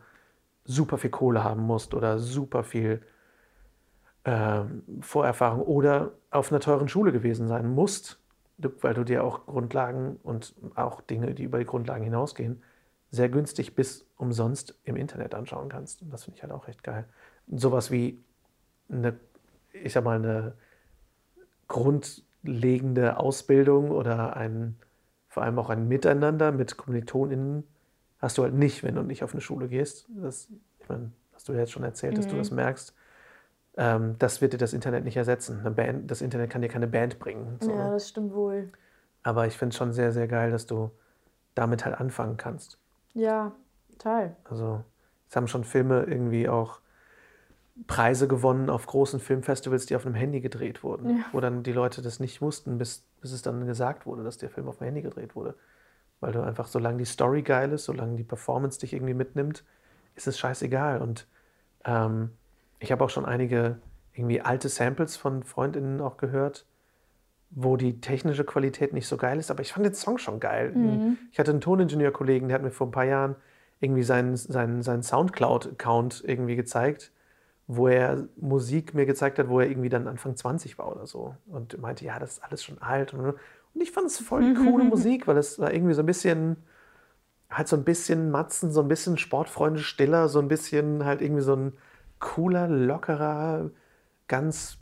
[0.66, 3.02] super viel Kohle haben musst oder super viel
[4.26, 4.62] äh,
[5.02, 8.20] Vorerfahrung oder auf einer teuren Schule gewesen sein musst,
[8.58, 12.62] weil du dir auch Grundlagen und auch Dinge, die über die Grundlagen hinausgehen,
[13.12, 16.02] sehr günstig bis umsonst im Internet anschauen kannst.
[16.02, 17.06] Und das finde ich halt auch recht geil.
[17.48, 18.24] Sowas wie
[18.90, 19.18] eine
[19.84, 20.54] ich sag mal, eine
[21.68, 24.76] grundlegende Ausbildung oder ein,
[25.28, 27.64] vor allem auch ein Miteinander mit KommilitonInnen
[28.20, 30.08] hast du halt nicht, wenn du nicht auf eine Schule gehst.
[30.10, 30.48] Das,
[30.80, 32.18] ich meine, hast du ja jetzt schon erzählt, mhm.
[32.18, 32.56] dass du das mhm.
[32.56, 32.94] merkst.
[33.78, 35.62] Ähm, das wird dir das Internet nicht ersetzen.
[35.76, 37.58] Band, das Internet kann dir keine Band bringen.
[37.60, 37.72] So.
[37.72, 38.72] Ja, das stimmt wohl.
[39.24, 40.92] Aber ich finde es schon sehr, sehr geil, dass du
[41.56, 42.80] damit halt anfangen kannst.
[43.16, 43.54] Ja,
[43.92, 44.36] total.
[44.44, 44.84] Also,
[45.30, 46.80] es haben schon Filme irgendwie auch
[47.88, 51.26] Preise gewonnen auf großen Filmfestivals, die auf einem Handy gedreht wurden, ja.
[51.32, 54.50] wo dann die Leute das nicht wussten, bis, bis es dann gesagt wurde, dass der
[54.50, 55.56] Film auf dem Handy gedreht wurde.
[56.22, 59.66] Weil du einfach, solange die Story geil ist, solange die Performance dich irgendwie mitnimmt,
[60.16, 61.02] ist es scheißegal.
[61.02, 61.28] Und
[61.84, 62.32] ähm,
[62.80, 63.80] ich habe auch schon einige
[64.14, 66.66] irgendwie alte Samples von Freundinnen auch gehört,
[67.56, 70.72] wo die technische Qualität nicht so geil ist, aber ich fand den Song schon geil.
[70.74, 71.18] Mhm.
[71.32, 73.36] Ich hatte einen Toningenieur-Kollegen, der hat mir vor ein paar Jahren
[73.80, 77.12] irgendwie seinen, seinen, seinen Soundcloud-Account irgendwie gezeigt
[77.68, 81.36] wo er Musik mir gezeigt hat, wo er irgendwie dann Anfang 20 war oder so.
[81.48, 83.14] Und meinte, ja, das ist alles schon alt.
[83.14, 86.58] Und, und ich fand es voll coole Musik, weil es war irgendwie so ein bisschen,
[87.50, 91.42] halt so ein bisschen Matzen, so ein bisschen Sportfreunde stiller, so ein bisschen halt irgendwie
[91.42, 91.74] so ein
[92.20, 93.72] cooler, lockerer,
[94.28, 94.78] ganz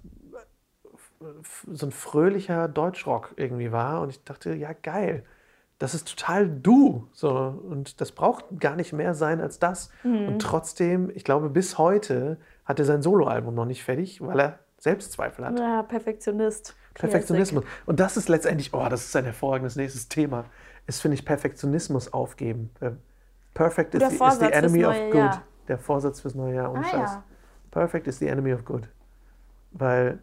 [1.71, 4.01] so ein fröhlicher Deutschrock irgendwie war.
[4.01, 5.23] Und ich dachte, ja, geil.
[5.79, 7.07] Das ist total du.
[7.11, 7.29] So.
[7.31, 9.89] Und das braucht gar nicht mehr sein als das.
[10.03, 10.27] Mhm.
[10.27, 14.59] Und trotzdem, ich glaube, bis heute hat er sein Soloalbum noch nicht fertig, weil er
[14.77, 15.59] Selbstzweifel hat.
[15.59, 16.75] Ja, Perfektionist.
[16.93, 17.63] Perfektionismus.
[17.85, 20.45] Und das ist letztendlich, oh, das ist ein hervorragendes nächstes Thema,
[20.85, 22.69] ist, finde ich, Perfektionismus aufgeben.
[23.53, 25.15] Perfect is the, is the, enemy of good.
[25.15, 25.43] Jahr.
[25.67, 26.73] Der Vorsatz fürs neue Jahr.
[26.75, 27.13] Ah, Scheiß.
[27.13, 27.23] Ja.
[27.71, 28.89] Perfect is the enemy of good.
[29.71, 30.19] Weil,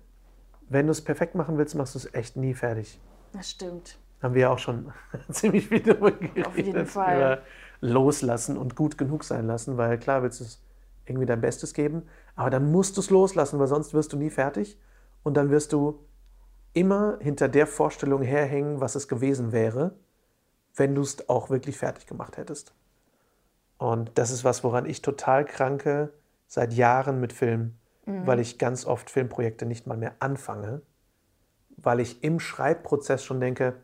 [0.71, 2.99] wenn du es perfekt machen willst, machst du es echt nie fertig.
[3.33, 3.99] Das stimmt.
[4.23, 4.93] Haben wir ja auch schon
[5.31, 6.47] ziemlich viel darüber geredet.
[6.47, 7.16] Auf jeden Fall.
[7.16, 7.39] Über
[7.81, 10.62] loslassen und gut genug sein lassen, weil klar willst du es
[11.07, 12.03] irgendwie dein Bestes geben,
[12.37, 14.79] aber dann musst du es loslassen, weil sonst wirst du nie fertig
[15.23, 16.05] und dann wirst du
[16.73, 19.97] immer hinter der Vorstellung herhängen, was es gewesen wäre,
[20.77, 22.75] wenn du es auch wirklich fertig gemacht hättest.
[23.79, 26.12] Und das ist was, woran ich total kranke
[26.47, 28.26] seit Jahren mit Film, mhm.
[28.26, 30.82] weil ich ganz oft Filmprojekte nicht mal mehr anfange,
[31.76, 33.82] weil ich im Schreibprozess schon denke,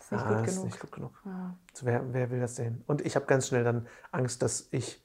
[0.00, 0.64] ist nicht, ah, gut, ist genug.
[0.64, 1.22] nicht gut genug.
[1.24, 1.56] Ja.
[1.72, 2.82] Also wer, wer will das sehen?
[2.86, 5.02] Und ich habe ganz schnell dann Angst, dass ich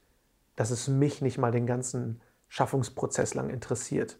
[0.55, 4.19] dass es mich nicht mal den ganzen Schaffungsprozess lang interessiert.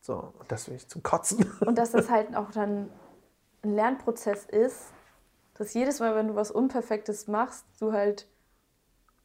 [0.00, 1.46] So, und das will ich zum Kotzen.
[1.60, 2.88] Und dass das halt auch dann
[3.62, 4.86] ein Lernprozess ist,
[5.54, 8.26] dass jedes Mal, wenn du was Unperfektes machst, du halt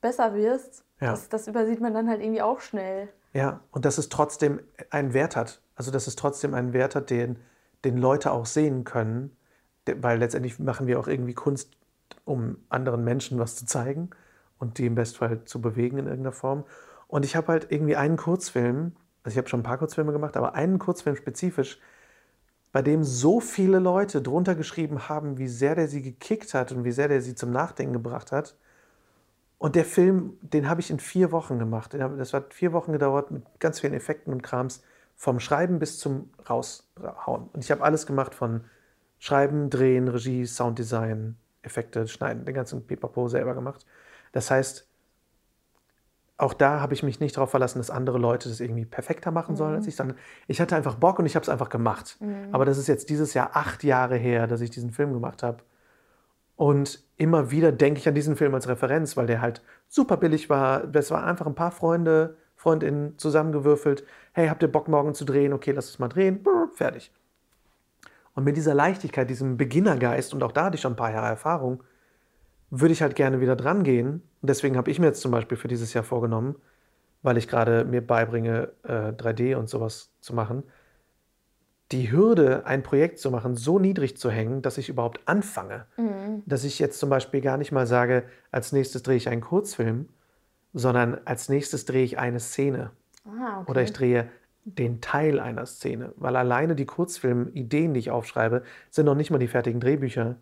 [0.01, 0.83] besser wirst.
[0.99, 1.11] Ja.
[1.11, 3.07] Das, das übersieht man dann halt irgendwie auch schnell.
[3.33, 4.59] Ja, und dass es trotzdem
[4.89, 5.61] einen Wert hat.
[5.75, 7.39] Also, dass es trotzdem einen Wert hat, den,
[7.83, 9.35] den Leute auch sehen können.
[9.85, 11.75] Weil letztendlich machen wir auch irgendwie Kunst,
[12.25, 14.11] um anderen Menschen was zu zeigen
[14.59, 16.63] und die im Bestfall zu bewegen in irgendeiner Form.
[17.07, 20.37] Und ich habe halt irgendwie einen Kurzfilm, also ich habe schon ein paar Kurzfilme gemacht,
[20.37, 21.79] aber einen Kurzfilm spezifisch,
[22.71, 26.83] bei dem so viele Leute drunter geschrieben haben, wie sehr der sie gekickt hat und
[26.85, 28.55] wie sehr der sie zum Nachdenken gebracht hat.
[29.63, 31.93] Und der Film, den habe ich in vier Wochen gemacht.
[31.93, 34.83] Das hat vier Wochen gedauert mit ganz vielen Effekten und Krams,
[35.15, 37.47] vom Schreiben bis zum Raushauen.
[37.53, 38.65] Und ich habe alles gemacht von
[39.19, 43.85] Schreiben, Drehen, Regie, Sounddesign, Effekte, Schneiden, den ganzen Pipapo selber gemacht.
[44.33, 44.85] Das heißt,
[46.35, 49.55] auch da habe ich mich nicht darauf verlassen, dass andere Leute das irgendwie perfekter machen
[49.55, 49.77] sollen mhm.
[49.77, 52.17] als ich, sondern ich hatte einfach Bock und ich habe es einfach gemacht.
[52.19, 52.49] Mhm.
[52.51, 55.63] Aber das ist jetzt dieses Jahr acht Jahre her, dass ich diesen Film gemacht habe.
[56.63, 60.49] Und immer wieder denke ich an diesen Film als Referenz, weil der halt super billig
[60.49, 60.95] war.
[60.95, 64.05] Es waren einfach ein paar Freunde, Freundinnen zusammengewürfelt.
[64.31, 65.51] Hey, habt ihr Bock morgen zu drehen?
[65.51, 66.39] Okay, lass es mal drehen.
[66.73, 67.11] Fertig.
[68.33, 71.27] Und mit dieser Leichtigkeit, diesem Beginnergeist, und auch da hatte ich schon ein paar Jahre
[71.27, 71.83] Erfahrung,
[72.69, 74.21] würde ich halt gerne wieder dran gehen.
[74.41, 76.55] Und deswegen habe ich mir jetzt zum Beispiel für dieses Jahr vorgenommen,
[77.23, 80.63] weil ich gerade mir beibringe, äh, 3D und sowas zu machen,
[81.93, 85.85] die Hürde, ein Projekt zu machen, so niedrig zu hängen, dass ich überhaupt anfange.
[85.97, 86.43] Mhm.
[86.45, 90.09] Dass ich jetzt zum Beispiel gar nicht mal sage, als nächstes drehe ich einen Kurzfilm,
[90.73, 92.91] sondern als nächstes drehe ich eine Szene.
[93.25, 93.71] Ah, okay.
[93.71, 94.29] Oder ich drehe
[94.65, 96.11] den Teil einer Szene.
[96.17, 100.37] Weil alleine die Kurzfilmideen, die ich aufschreibe, sind noch nicht mal die fertigen Drehbücher,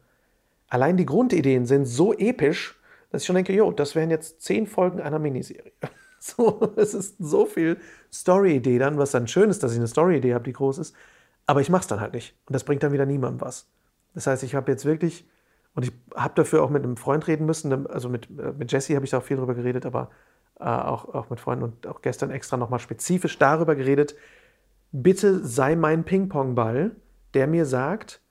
[0.72, 2.80] Allein die Grundideen sind so episch,
[3.12, 5.72] dass ich schon denke, jo, das wären jetzt zehn Folgen einer Miniserie.
[6.24, 7.78] So, es ist so viel
[8.14, 10.95] Story-Idee dann, was dann schön ist, dass ich eine Story-Idee habe, die groß ist.
[11.46, 12.36] Aber ich mache es dann halt nicht.
[12.46, 13.68] Und das bringt dann wieder niemandem was.
[14.14, 15.28] Das heißt, ich habe jetzt wirklich,
[15.74, 18.96] und ich habe dafür auch mit einem Freund reden müssen, also mit, äh, mit Jesse
[18.96, 20.12] habe ich da auch viel drüber geredet, aber
[20.60, 24.16] äh, auch, auch mit Freunden und auch gestern extra nochmal spezifisch darüber geredet.
[24.92, 26.92] Bitte sei mein Ping-Pong-Ball,
[27.34, 28.22] der mir sagt,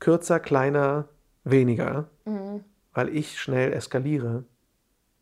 [0.00, 1.08] kürzer, kleiner,
[1.44, 2.64] weniger, mhm.
[2.92, 4.44] weil ich schnell eskaliere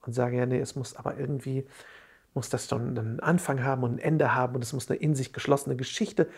[0.03, 1.67] und sage, ja, nee, es muss aber irgendwie,
[2.35, 5.15] muss das schon einen Anfang haben und ein Ende haben und es muss eine in
[5.15, 6.29] sich geschlossene Geschichte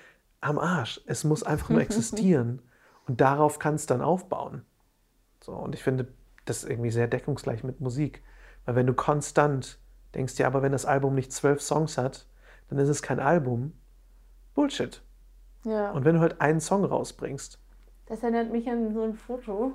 [0.41, 1.01] am Arsch.
[1.07, 2.62] Es muss einfach nur existieren
[3.07, 4.64] und darauf kann es dann aufbauen.
[5.43, 6.09] So, und ich finde
[6.45, 8.22] das irgendwie sehr deckungsgleich mit Musik.
[8.64, 9.78] Weil wenn du konstant
[10.14, 12.26] denkst, ja, aber wenn das Album nicht zwölf Songs hat,
[12.68, 13.72] dann ist es kein Album.
[14.55, 15.03] Bullshit.
[15.64, 15.91] Ja.
[15.93, 17.59] Und wenn du halt einen Song rausbringst,
[18.07, 19.74] das erinnert mich an so ein Foto,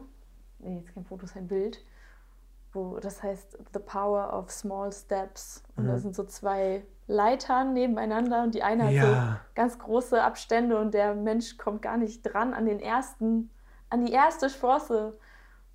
[0.60, 1.84] nee, jetzt kein Foto, es ist ein Bild,
[2.72, 5.64] wo das heißt The Power of Small Steps.
[5.76, 5.90] Und mhm.
[5.90, 9.02] da sind so zwei Leitern nebeneinander und die eine ja.
[9.02, 13.50] hat so ganz große Abstände und der Mensch kommt gar nicht dran an den ersten,
[13.90, 15.18] an die erste Sprosse.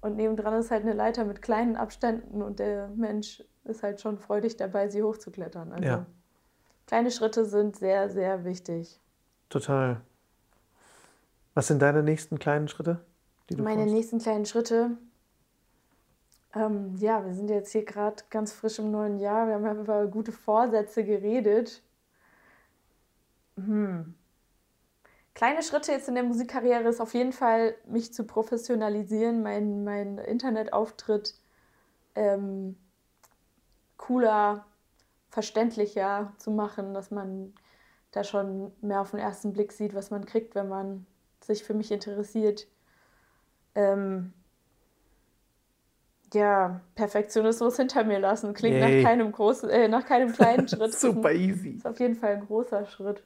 [0.01, 4.19] Und nebendran ist halt eine Leiter mit kleinen Abständen und der Mensch ist halt schon
[4.19, 5.73] freudig dabei, sie hochzuklettern.
[5.73, 6.07] Also ja.
[6.87, 9.01] kleine Schritte sind sehr, sehr wichtig.
[9.49, 10.01] Total.
[11.55, 13.01] Was sind deine nächsten kleinen Schritte?
[13.57, 13.95] Meine brauchst?
[13.95, 14.97] nächsten kleinen Schritte.
[16.59, 19.47] Ähm, ja, wir sind jetzt hier gerade ganz frisch im neuen Jahr.
[19.47, 21.83] Wir haben ja über gute Vorsätze geredet.
[23.57, 24.15] Hm.
[25.35, 30.19] Kleine Schritte jetzt in der Musikkarriere ist auf jeden Fall, mich zu professionalisieren, mein, mein
[30.19, 31.35] Internetauftritt
[32.17, 32.77] ähm,
[33.97, 34.67] cooler,
[35.31, 37.55] verständlicher zu machen, dass man
[38.11, 41.07] da schon mehr auf den ersten Blick sieht, was man kriegt, wenn man
[41.41, 42.67] sich für mich interessiert.
[43.77, 44.33] Ähm,
[46.35, 48.55] ja, Perfektionismus hinter mir lassen.
[48.55, 49.03] Klingt Yay.
[49.03, 50.95] nach keinem großen, äh, nach keinem kleinen Schritt.
[50.95, 51.71] Super easy.
[51.71, 53.23] Ist auf jeden Fall ein großer Schritt.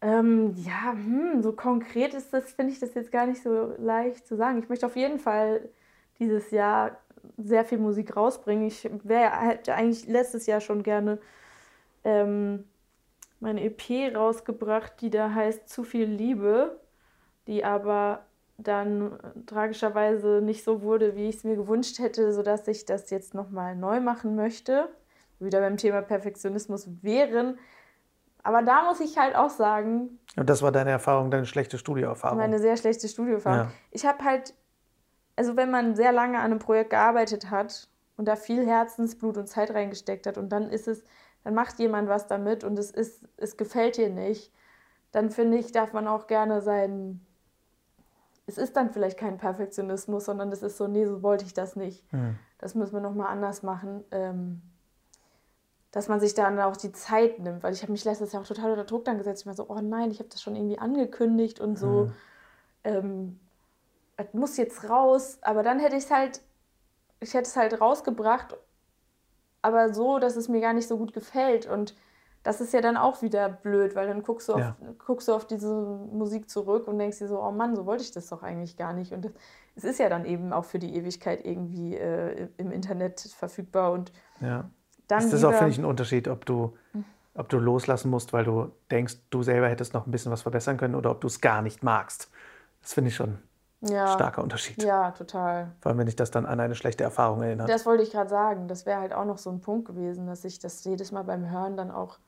[0.00, 4.26] Ähm, ja, hm, so konkret ist das, finde ich das jetzt gar nicht so leicht
[4.26, 4.58] zu sagen.
[4.58, 5.68] Ich möchte auf jeden Fall
[6.18, 6.98] dieses Jahr
[7.38, 8.66] sehr viel Musik rausbringen.
[8.66, 11.18] Ich wäre hätte eigentlich letztes Jahr schon gerne
[12.04, 12.64] ähm,
[13.40, 16.78] meine EP rausgebracht, die da heißt Zu viel Liebe,
[17.46, 18.26] die aber
[18.56, 23.34] dann tragischerweise nicht so wurde, wie ich es mir gewünscht hätte, sodass ich das jetzt
[23.34, 24.88] nochmal neu machen möchte.
[25.40, 27.58] Wieder beim Thema Perfektionismus wären.
[28.42, 30.18] Aber da muss ich halt auch sagen.
[30.36, 32.38] Und das war deine Erfahrung, deine schlechte Studioerfahrung?
[32.38, 33.66] Meine sehr schlechte Studioerfahrung.
[33.66, 33.72] Ja.
[33.90, 34.54] Ich habe halt,
[35.34, 39.48] also wenn man sehr lange an einem Projekt gearbeitet hat und da viel Herzensblut und
[39.48, 41.02] Zeit reingesteckt hat und dann ist es
[41.44, 44.50] dann macht jemand was damit und es ist, es gefällt dir nicht,
[45.12, 47.24] dann finde ich, darf man auch gerne sein.
[48.46, 51.76] Es ist dann vielleicht kein Perfektionismus, sondern es ist so, nee, so wollte ich das
[51.76, 52.10] nicht.
[52.12, 52.38] Mhm.
[52.58, 54.04] Das müssen wir nochmal anders machen.
[54.10, 54.62] Ähm,
[55.94, 58.46] dass man sich dann auch die Zeit nimmt, weil ich habe mich letztes Jahr auch
[58.46, 59.42] total unter Druck dann gesetzt.
[59.42, 62.06] Ich war so, oh nein, ich habe das schon irgendwie angekündigt und so.
[62.06, 62.12] Mhm.
[62.82, 63.40] Ähm,
[64.16, 66.40] es muss jetzt raus, aber dann hätte ich es halt,
[67.20, 68.56] ich hätte es halt rausgebracht,
[69.62, 71.94] aber so, dass es mir gar nicht so gut gefällt und
[72.44, 74.76] das ist ja dann auch wieder blöd, weil dann guckst du, auf, ja.
[75.04, 78.12] guckst du auf diese Musik zurück und denkst dir so, oh Mann, so wollte ich
[78.12, 79.12] das doch eigentlich gar nicht.
[79.12, 79.30] Und
[79.74, 84.12] es ist ja dann eben auch für die Ewigkeit irgendwie äh, im Internet verfügbar und
[84.40, 84.70] ja.
[85.08, 86.76] Dann ist das auch, finde ich, ein Unterschied, ob du,
[87.34, 90.78] ob du loslassen musst, weil du denkst, du selber hättest noch ein bisschen was verbessern
[90.78, 92.30] können oder ob du es gar nicht magst.
[92.80, 93.38] Das finde ich schon
[93.82, 94.06] ja.
[94.06, 94.82] ein starker Unterschied.
[94.82, 95.72] Ja, total.
[95.80, 97.66] Vor allem, wenn ich das dann an eine schlechte Erfahrung erinnere.
[97.66, 98.66] Das wollte ich gerade sagen.
[98.66, 101.50] Das wäre halt auch noch so ein Punkt gewesen, dass ich das jedes Mal beim
[101.50, 102.18] Hören dann auch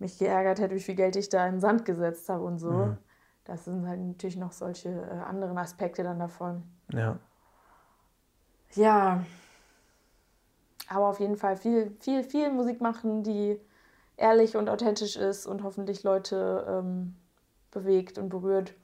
[0.00, 2.70] mich geärgert hätte, wie viel Geld ich da in den Sand gesetzt habe und so.
[2.70, 2.98] Mhm.
[3.44, 6.62] Das sind halt natürlich noch solche äh, anderen Aspekte dann davon.
[6.92, 7.18] Ja.
[8.72, 9.24] Ja,
[10.88, 13.58] aber auf jeden Fall viel, viel, viel Musik machen, die
[14.16, 17.14] ehrlich und authentisch ist und hoffentlich Leute ähm,
[17.70, 18.74] bewegt und berührt.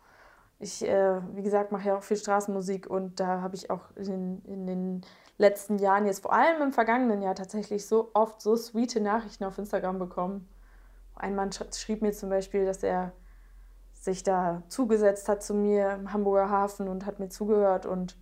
[0.59, 4.43] Ich, äh, wie gesagt, mache ja auch viel Straßenmusik und da habe ich auch in,
[4.45, 5.01] in, den
[5.37, 9.59] letzten Jahren, jetzt vor allem im vergangenen Jahr, tatsächlich so oft so sweete Nachrichten auf
[9.59, 10.49] Instagram bekommen.
[11.17, 13.12] Ein Mann schrieb mir zum Beispiel, dass er
[13.95, 18.17] sich da zugesetzt hat zu mir im Hamburger Hafen und hat mir zugehört und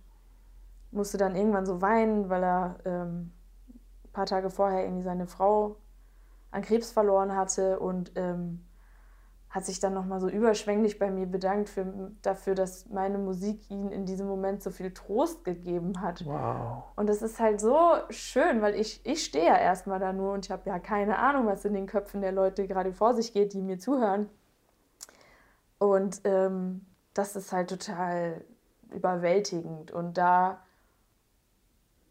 [0.91, 3.31] musste dann irgendwann so weinen, weil er ähm,
[4.15, 5.75] paar Tage vorher irgendwie seine Frau
[6.49, 8.65] an Krebs verloren hatte und ähm,
[9.55, 13.89] hat sich dann nochmal so überschwänglich bei mir bedankt für, dafür, dass meine Musik ihm
[13.89, 16.25] in diesem Moment so viel Trost gegeben hat.
[16.25, 16.83] Wow.
[16.97, 17.77] Und das ist halt so
[18.09, 21.45] schön, weil ich, ich stehe ja erstmal da nur und ich habe ja keine Ahnung,
[21.45, 24.29] was in den Köpfen der Leute gerade vor sich geht, die mir zuhören.
[25.77, 28.43] Und ähm, das ist halt total
[28.91, 29.91] überwältigend.
[29.91, 30.59] Und da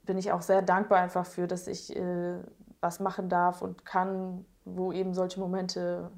[0.04, 2.38] bin ich auch sehr dankbar einfach für, dass ich äh,
[2.80, 6.10] was machen darf und kann, wo eben solche Momente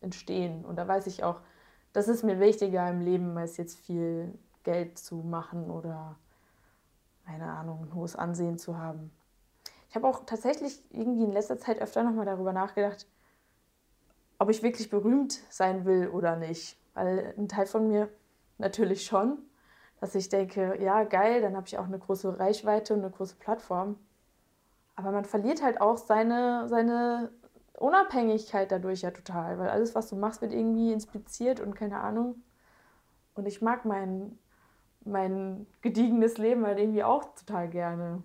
[0.00, 0.64] entstehen.
[0.64, 1.40] Und da weiß ich auch,
[1.92, 6.16] das ist mir wichtiger im Leben, als jetzt viel Geld zu machen oder,
[7.24, 9.10] keine Ahnung, ein hohes Ansehen zu haben.
[9.88, 13.06] Ich habe auch tatsächlich irgendwie in letzter Zeit öfter nochmal darüber nachgedacht,
[14.38, 16.78] ob ich wirklich berühmt sein will oder nicht.
[16.94, 18.08] Weil ein Teil von mir
[18.58, 19.38] natürlich schon,
[20.00, 23.36] dass ich denke, ja, geil, dann habe ich auch eine große Reichweite und eine große
[23.36, 23.98] Plattform.
[24.96, 27.30] Aber man verliert halt auch seine, seine
[27.78, 32.42] Unabhängigkeit dadurch ja total, weil alles, was du machst, wird irgendwie inspiziert und keine Ahnung.
[33.34, 34.38] Und ich mag mein,
[35.04, 38.22] mein gediegenes Leben halt irgendwie auch total gerne.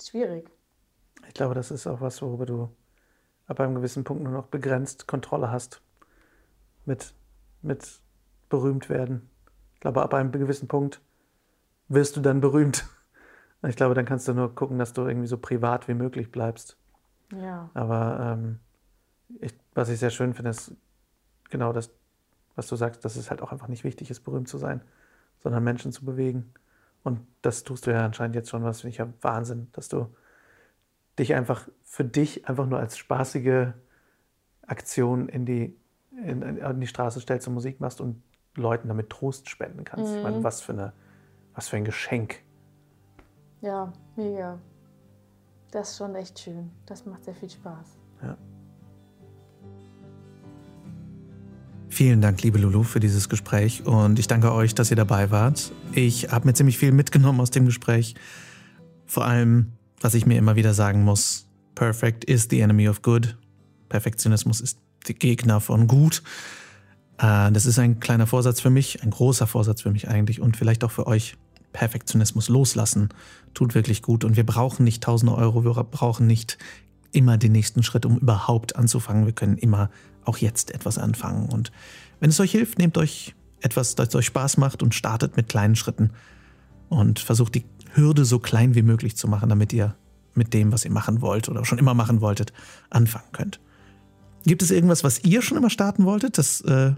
[0.00, 0.50] Schwierig.
[1.26, 2.68] Ich glaube, das ist auch was, worüber du
[3.46, 5.80] ab einem gewissen Punkt nur noch begrenzt Kontrolle hast.
[6.84, 7.14] Mit,
[7.62, 8.00] mit
[8.50, 9.30] berühmt werden
[9.84, 11.02] glaube, ab einem gewissen Punkt
[11.88, 12.86] wirst du dann berühmt.
[13.66, 16.76] Ich glaube, dann kannst du nur gucken, dass du irgendwie so privat wie möglich bleibst.
[17.42, 17.70] Ja.
[17.74, 18.58] Aber ähm,
[19.40, 20.72] ich, was ich sehr schön finde, ist
[21.50, 21.90] genau das,
[22.56, 24.80] was du sagst, dass es halt auch einfach nicht wichtig ist, berühmt zu sein,
[25.42, 26.52] sondern Menschen zu bewegen.
[27.02, 30.08] Und das tust du ja anscheinend jetzt schon, was finde ich ja Wahnsinn, dass du
[31.18, 33.72] dich einfach für dich einfach nur als spaßige
[34.66, 35.76] Aktion in die,
[36.10, 38.22] in, in die Straße stellst und Musik machst und
[38.56, 40.12] Leuten damit Trost spenden kannst.
[40.12, 40.16] Mhm.
[40.16, 40.44] Ich meine, mhm.
[40.44, 40.92] was für, eine,
[41.54, 42.40] was für ein Geschenk.
[43.60, 44.58] Ja, mega.
[45.74, 46.70] Das ist schon echt schön.
[46.86, 47.98] Das macht sehr viel Spaß.
[48.22, 48.36] Ja.
[51.88, 55.72] Vielen Dank, liebe Lulu, für dieses Gespräch und ich danke euch, dass ihr dabei wart.
[55.90, 58.14] Ich habe mir ziemlich viel mitgenommen aus dem Gespräch.
[59.06, 63.36] Vor allem, was ich mir immer wieder sagen muss, Perfect is the enemy of good.
[63.88, 66.22] Perfektionismus ist der Gegner von gut.
[67.18, 70.56] Äh, das ist ein kleiner Vorsatz für mich, ein großer Vorsatz für mich eigentlich und
[70.56, 71.36] vielleicht auch für euch.
[71.74, 73.10] Perfektionismus loslassen
[73.52, 76.56] tut wirklich gut und wir brauchen nicht tausende Euro, wir brauchen nicht
[77.12, 79.26] immer den nächsten Schritt, um überhaupt anzufangen.
[79.26, 79.90] Wir können immer
[80.24, 81.48] auch jetzt etwas anfangen.
[81.48, 81.70] Und
[82.20, 85.76] wenn es euch hilft, nehmt euch etwas, das euch Spaß macht und startet mit kleinen
[85.76, 86.10] Schritten
[86.88, 89.94] und versucht die Hürde so klein wie möglich zu machen, damit ihr
[90.34, 92.52] mit dem, was ihr machen wollt oder schon immer machen wolltet,
[92.90, 93.60] anfangen könnt.
[94.44, 96.38] Gibt es irgendwas, was ihr schon immer starten wolltet?
[96.38, 96.92] Das äh,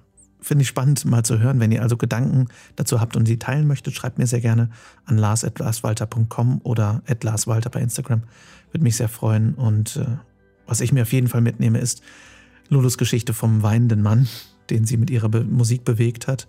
[0.47, 1.59] finde ich spannend mal zu hören.
[1.59, 4.71] Wenn ihr also Gedanken dazu habt und sie teilen möchtet, schreibt mir sehr gerne
[5.05, 8.23] an lars.larswalter.com oder at larswalter bei Instagram.
[8.71, 9.55] Würde mich sehr freuen.
[9.55, 10.07] Und äh,
[10.67, 12.01] was ich mir auf jeden Fall mitnehme, ist
[12.69, 14.29] Lulus Geschichte vom weinenden Mann,
[14.71, 16.47] den sie mit ihrer Be Musik bewegt hat.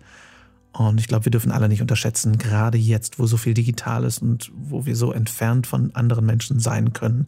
[0.73, 4.21] Und ich glaube, wir dürfen alle nicht unterschätzen, gerade jetzt, wo so viel digital ist
[4.21, 7.25] und wo wir so entfernt von anderen Menschen sein können,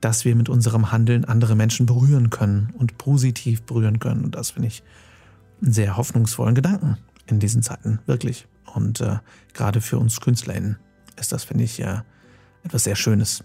[0.00, 4.22] dass wir mit unserem Handeln andere Menschen berühren können und positiv berühren können.
[4.24, 4.84] Und das finde ich
[5.62, 6.96] einen sehr hoffnungsvollen Gedanken
[7.26, 8.46] in diesen Zeiten, wirklich.
[8.74, 9.18] Und äh,
[9.52, 10.78] gerade für uns KünstlerInnen
[11.18, 12.00] ist das, finde ich, äh,
[12.62, 13.44] etwas sehr Schönes.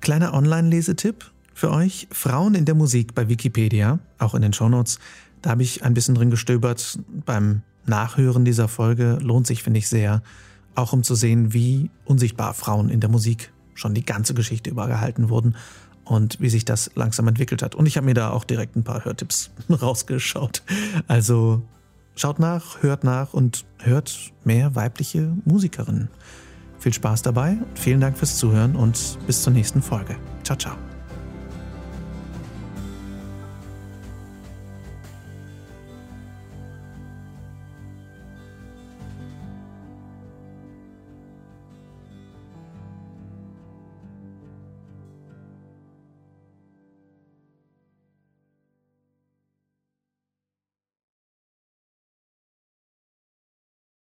[0.00, 2.08] Kleiner Online-Lesetipp für euch.
[2.10, 4.98] Frauen in der Musik bei Wikipedia, auch in den Shownotes.
[5.42, 6.98] Da habe ich ein bisschen drin gestöbert.
[7.26, 10.22] Beim Nachhören dieser Folge lohnt sich, finde ich, sehr.
[10.74, 14.86] Auch um zu sehen, wie unsichtbar Frauen in der Musik schon die ganze Geschichte über
[14.86, 15.56] gehalten wurden
[16.10, 17.76] und wie sich das langsam entwickelt hat.
[17.76, 20.62] Und ich habe mir da auch direkt ein paar Hörtipps rausgeschaut.
[21.06, 21.62] Also
[22.16, 26.08] schaut nach, hört nach und hört mehr weibliche Musikerinnen.
[26.80, 30.16] Viel Spaß dabei, vielen Dank fürs Zuhören und bis zur nächsten Folge.
[30.42, 30.89] Ciao, ciao.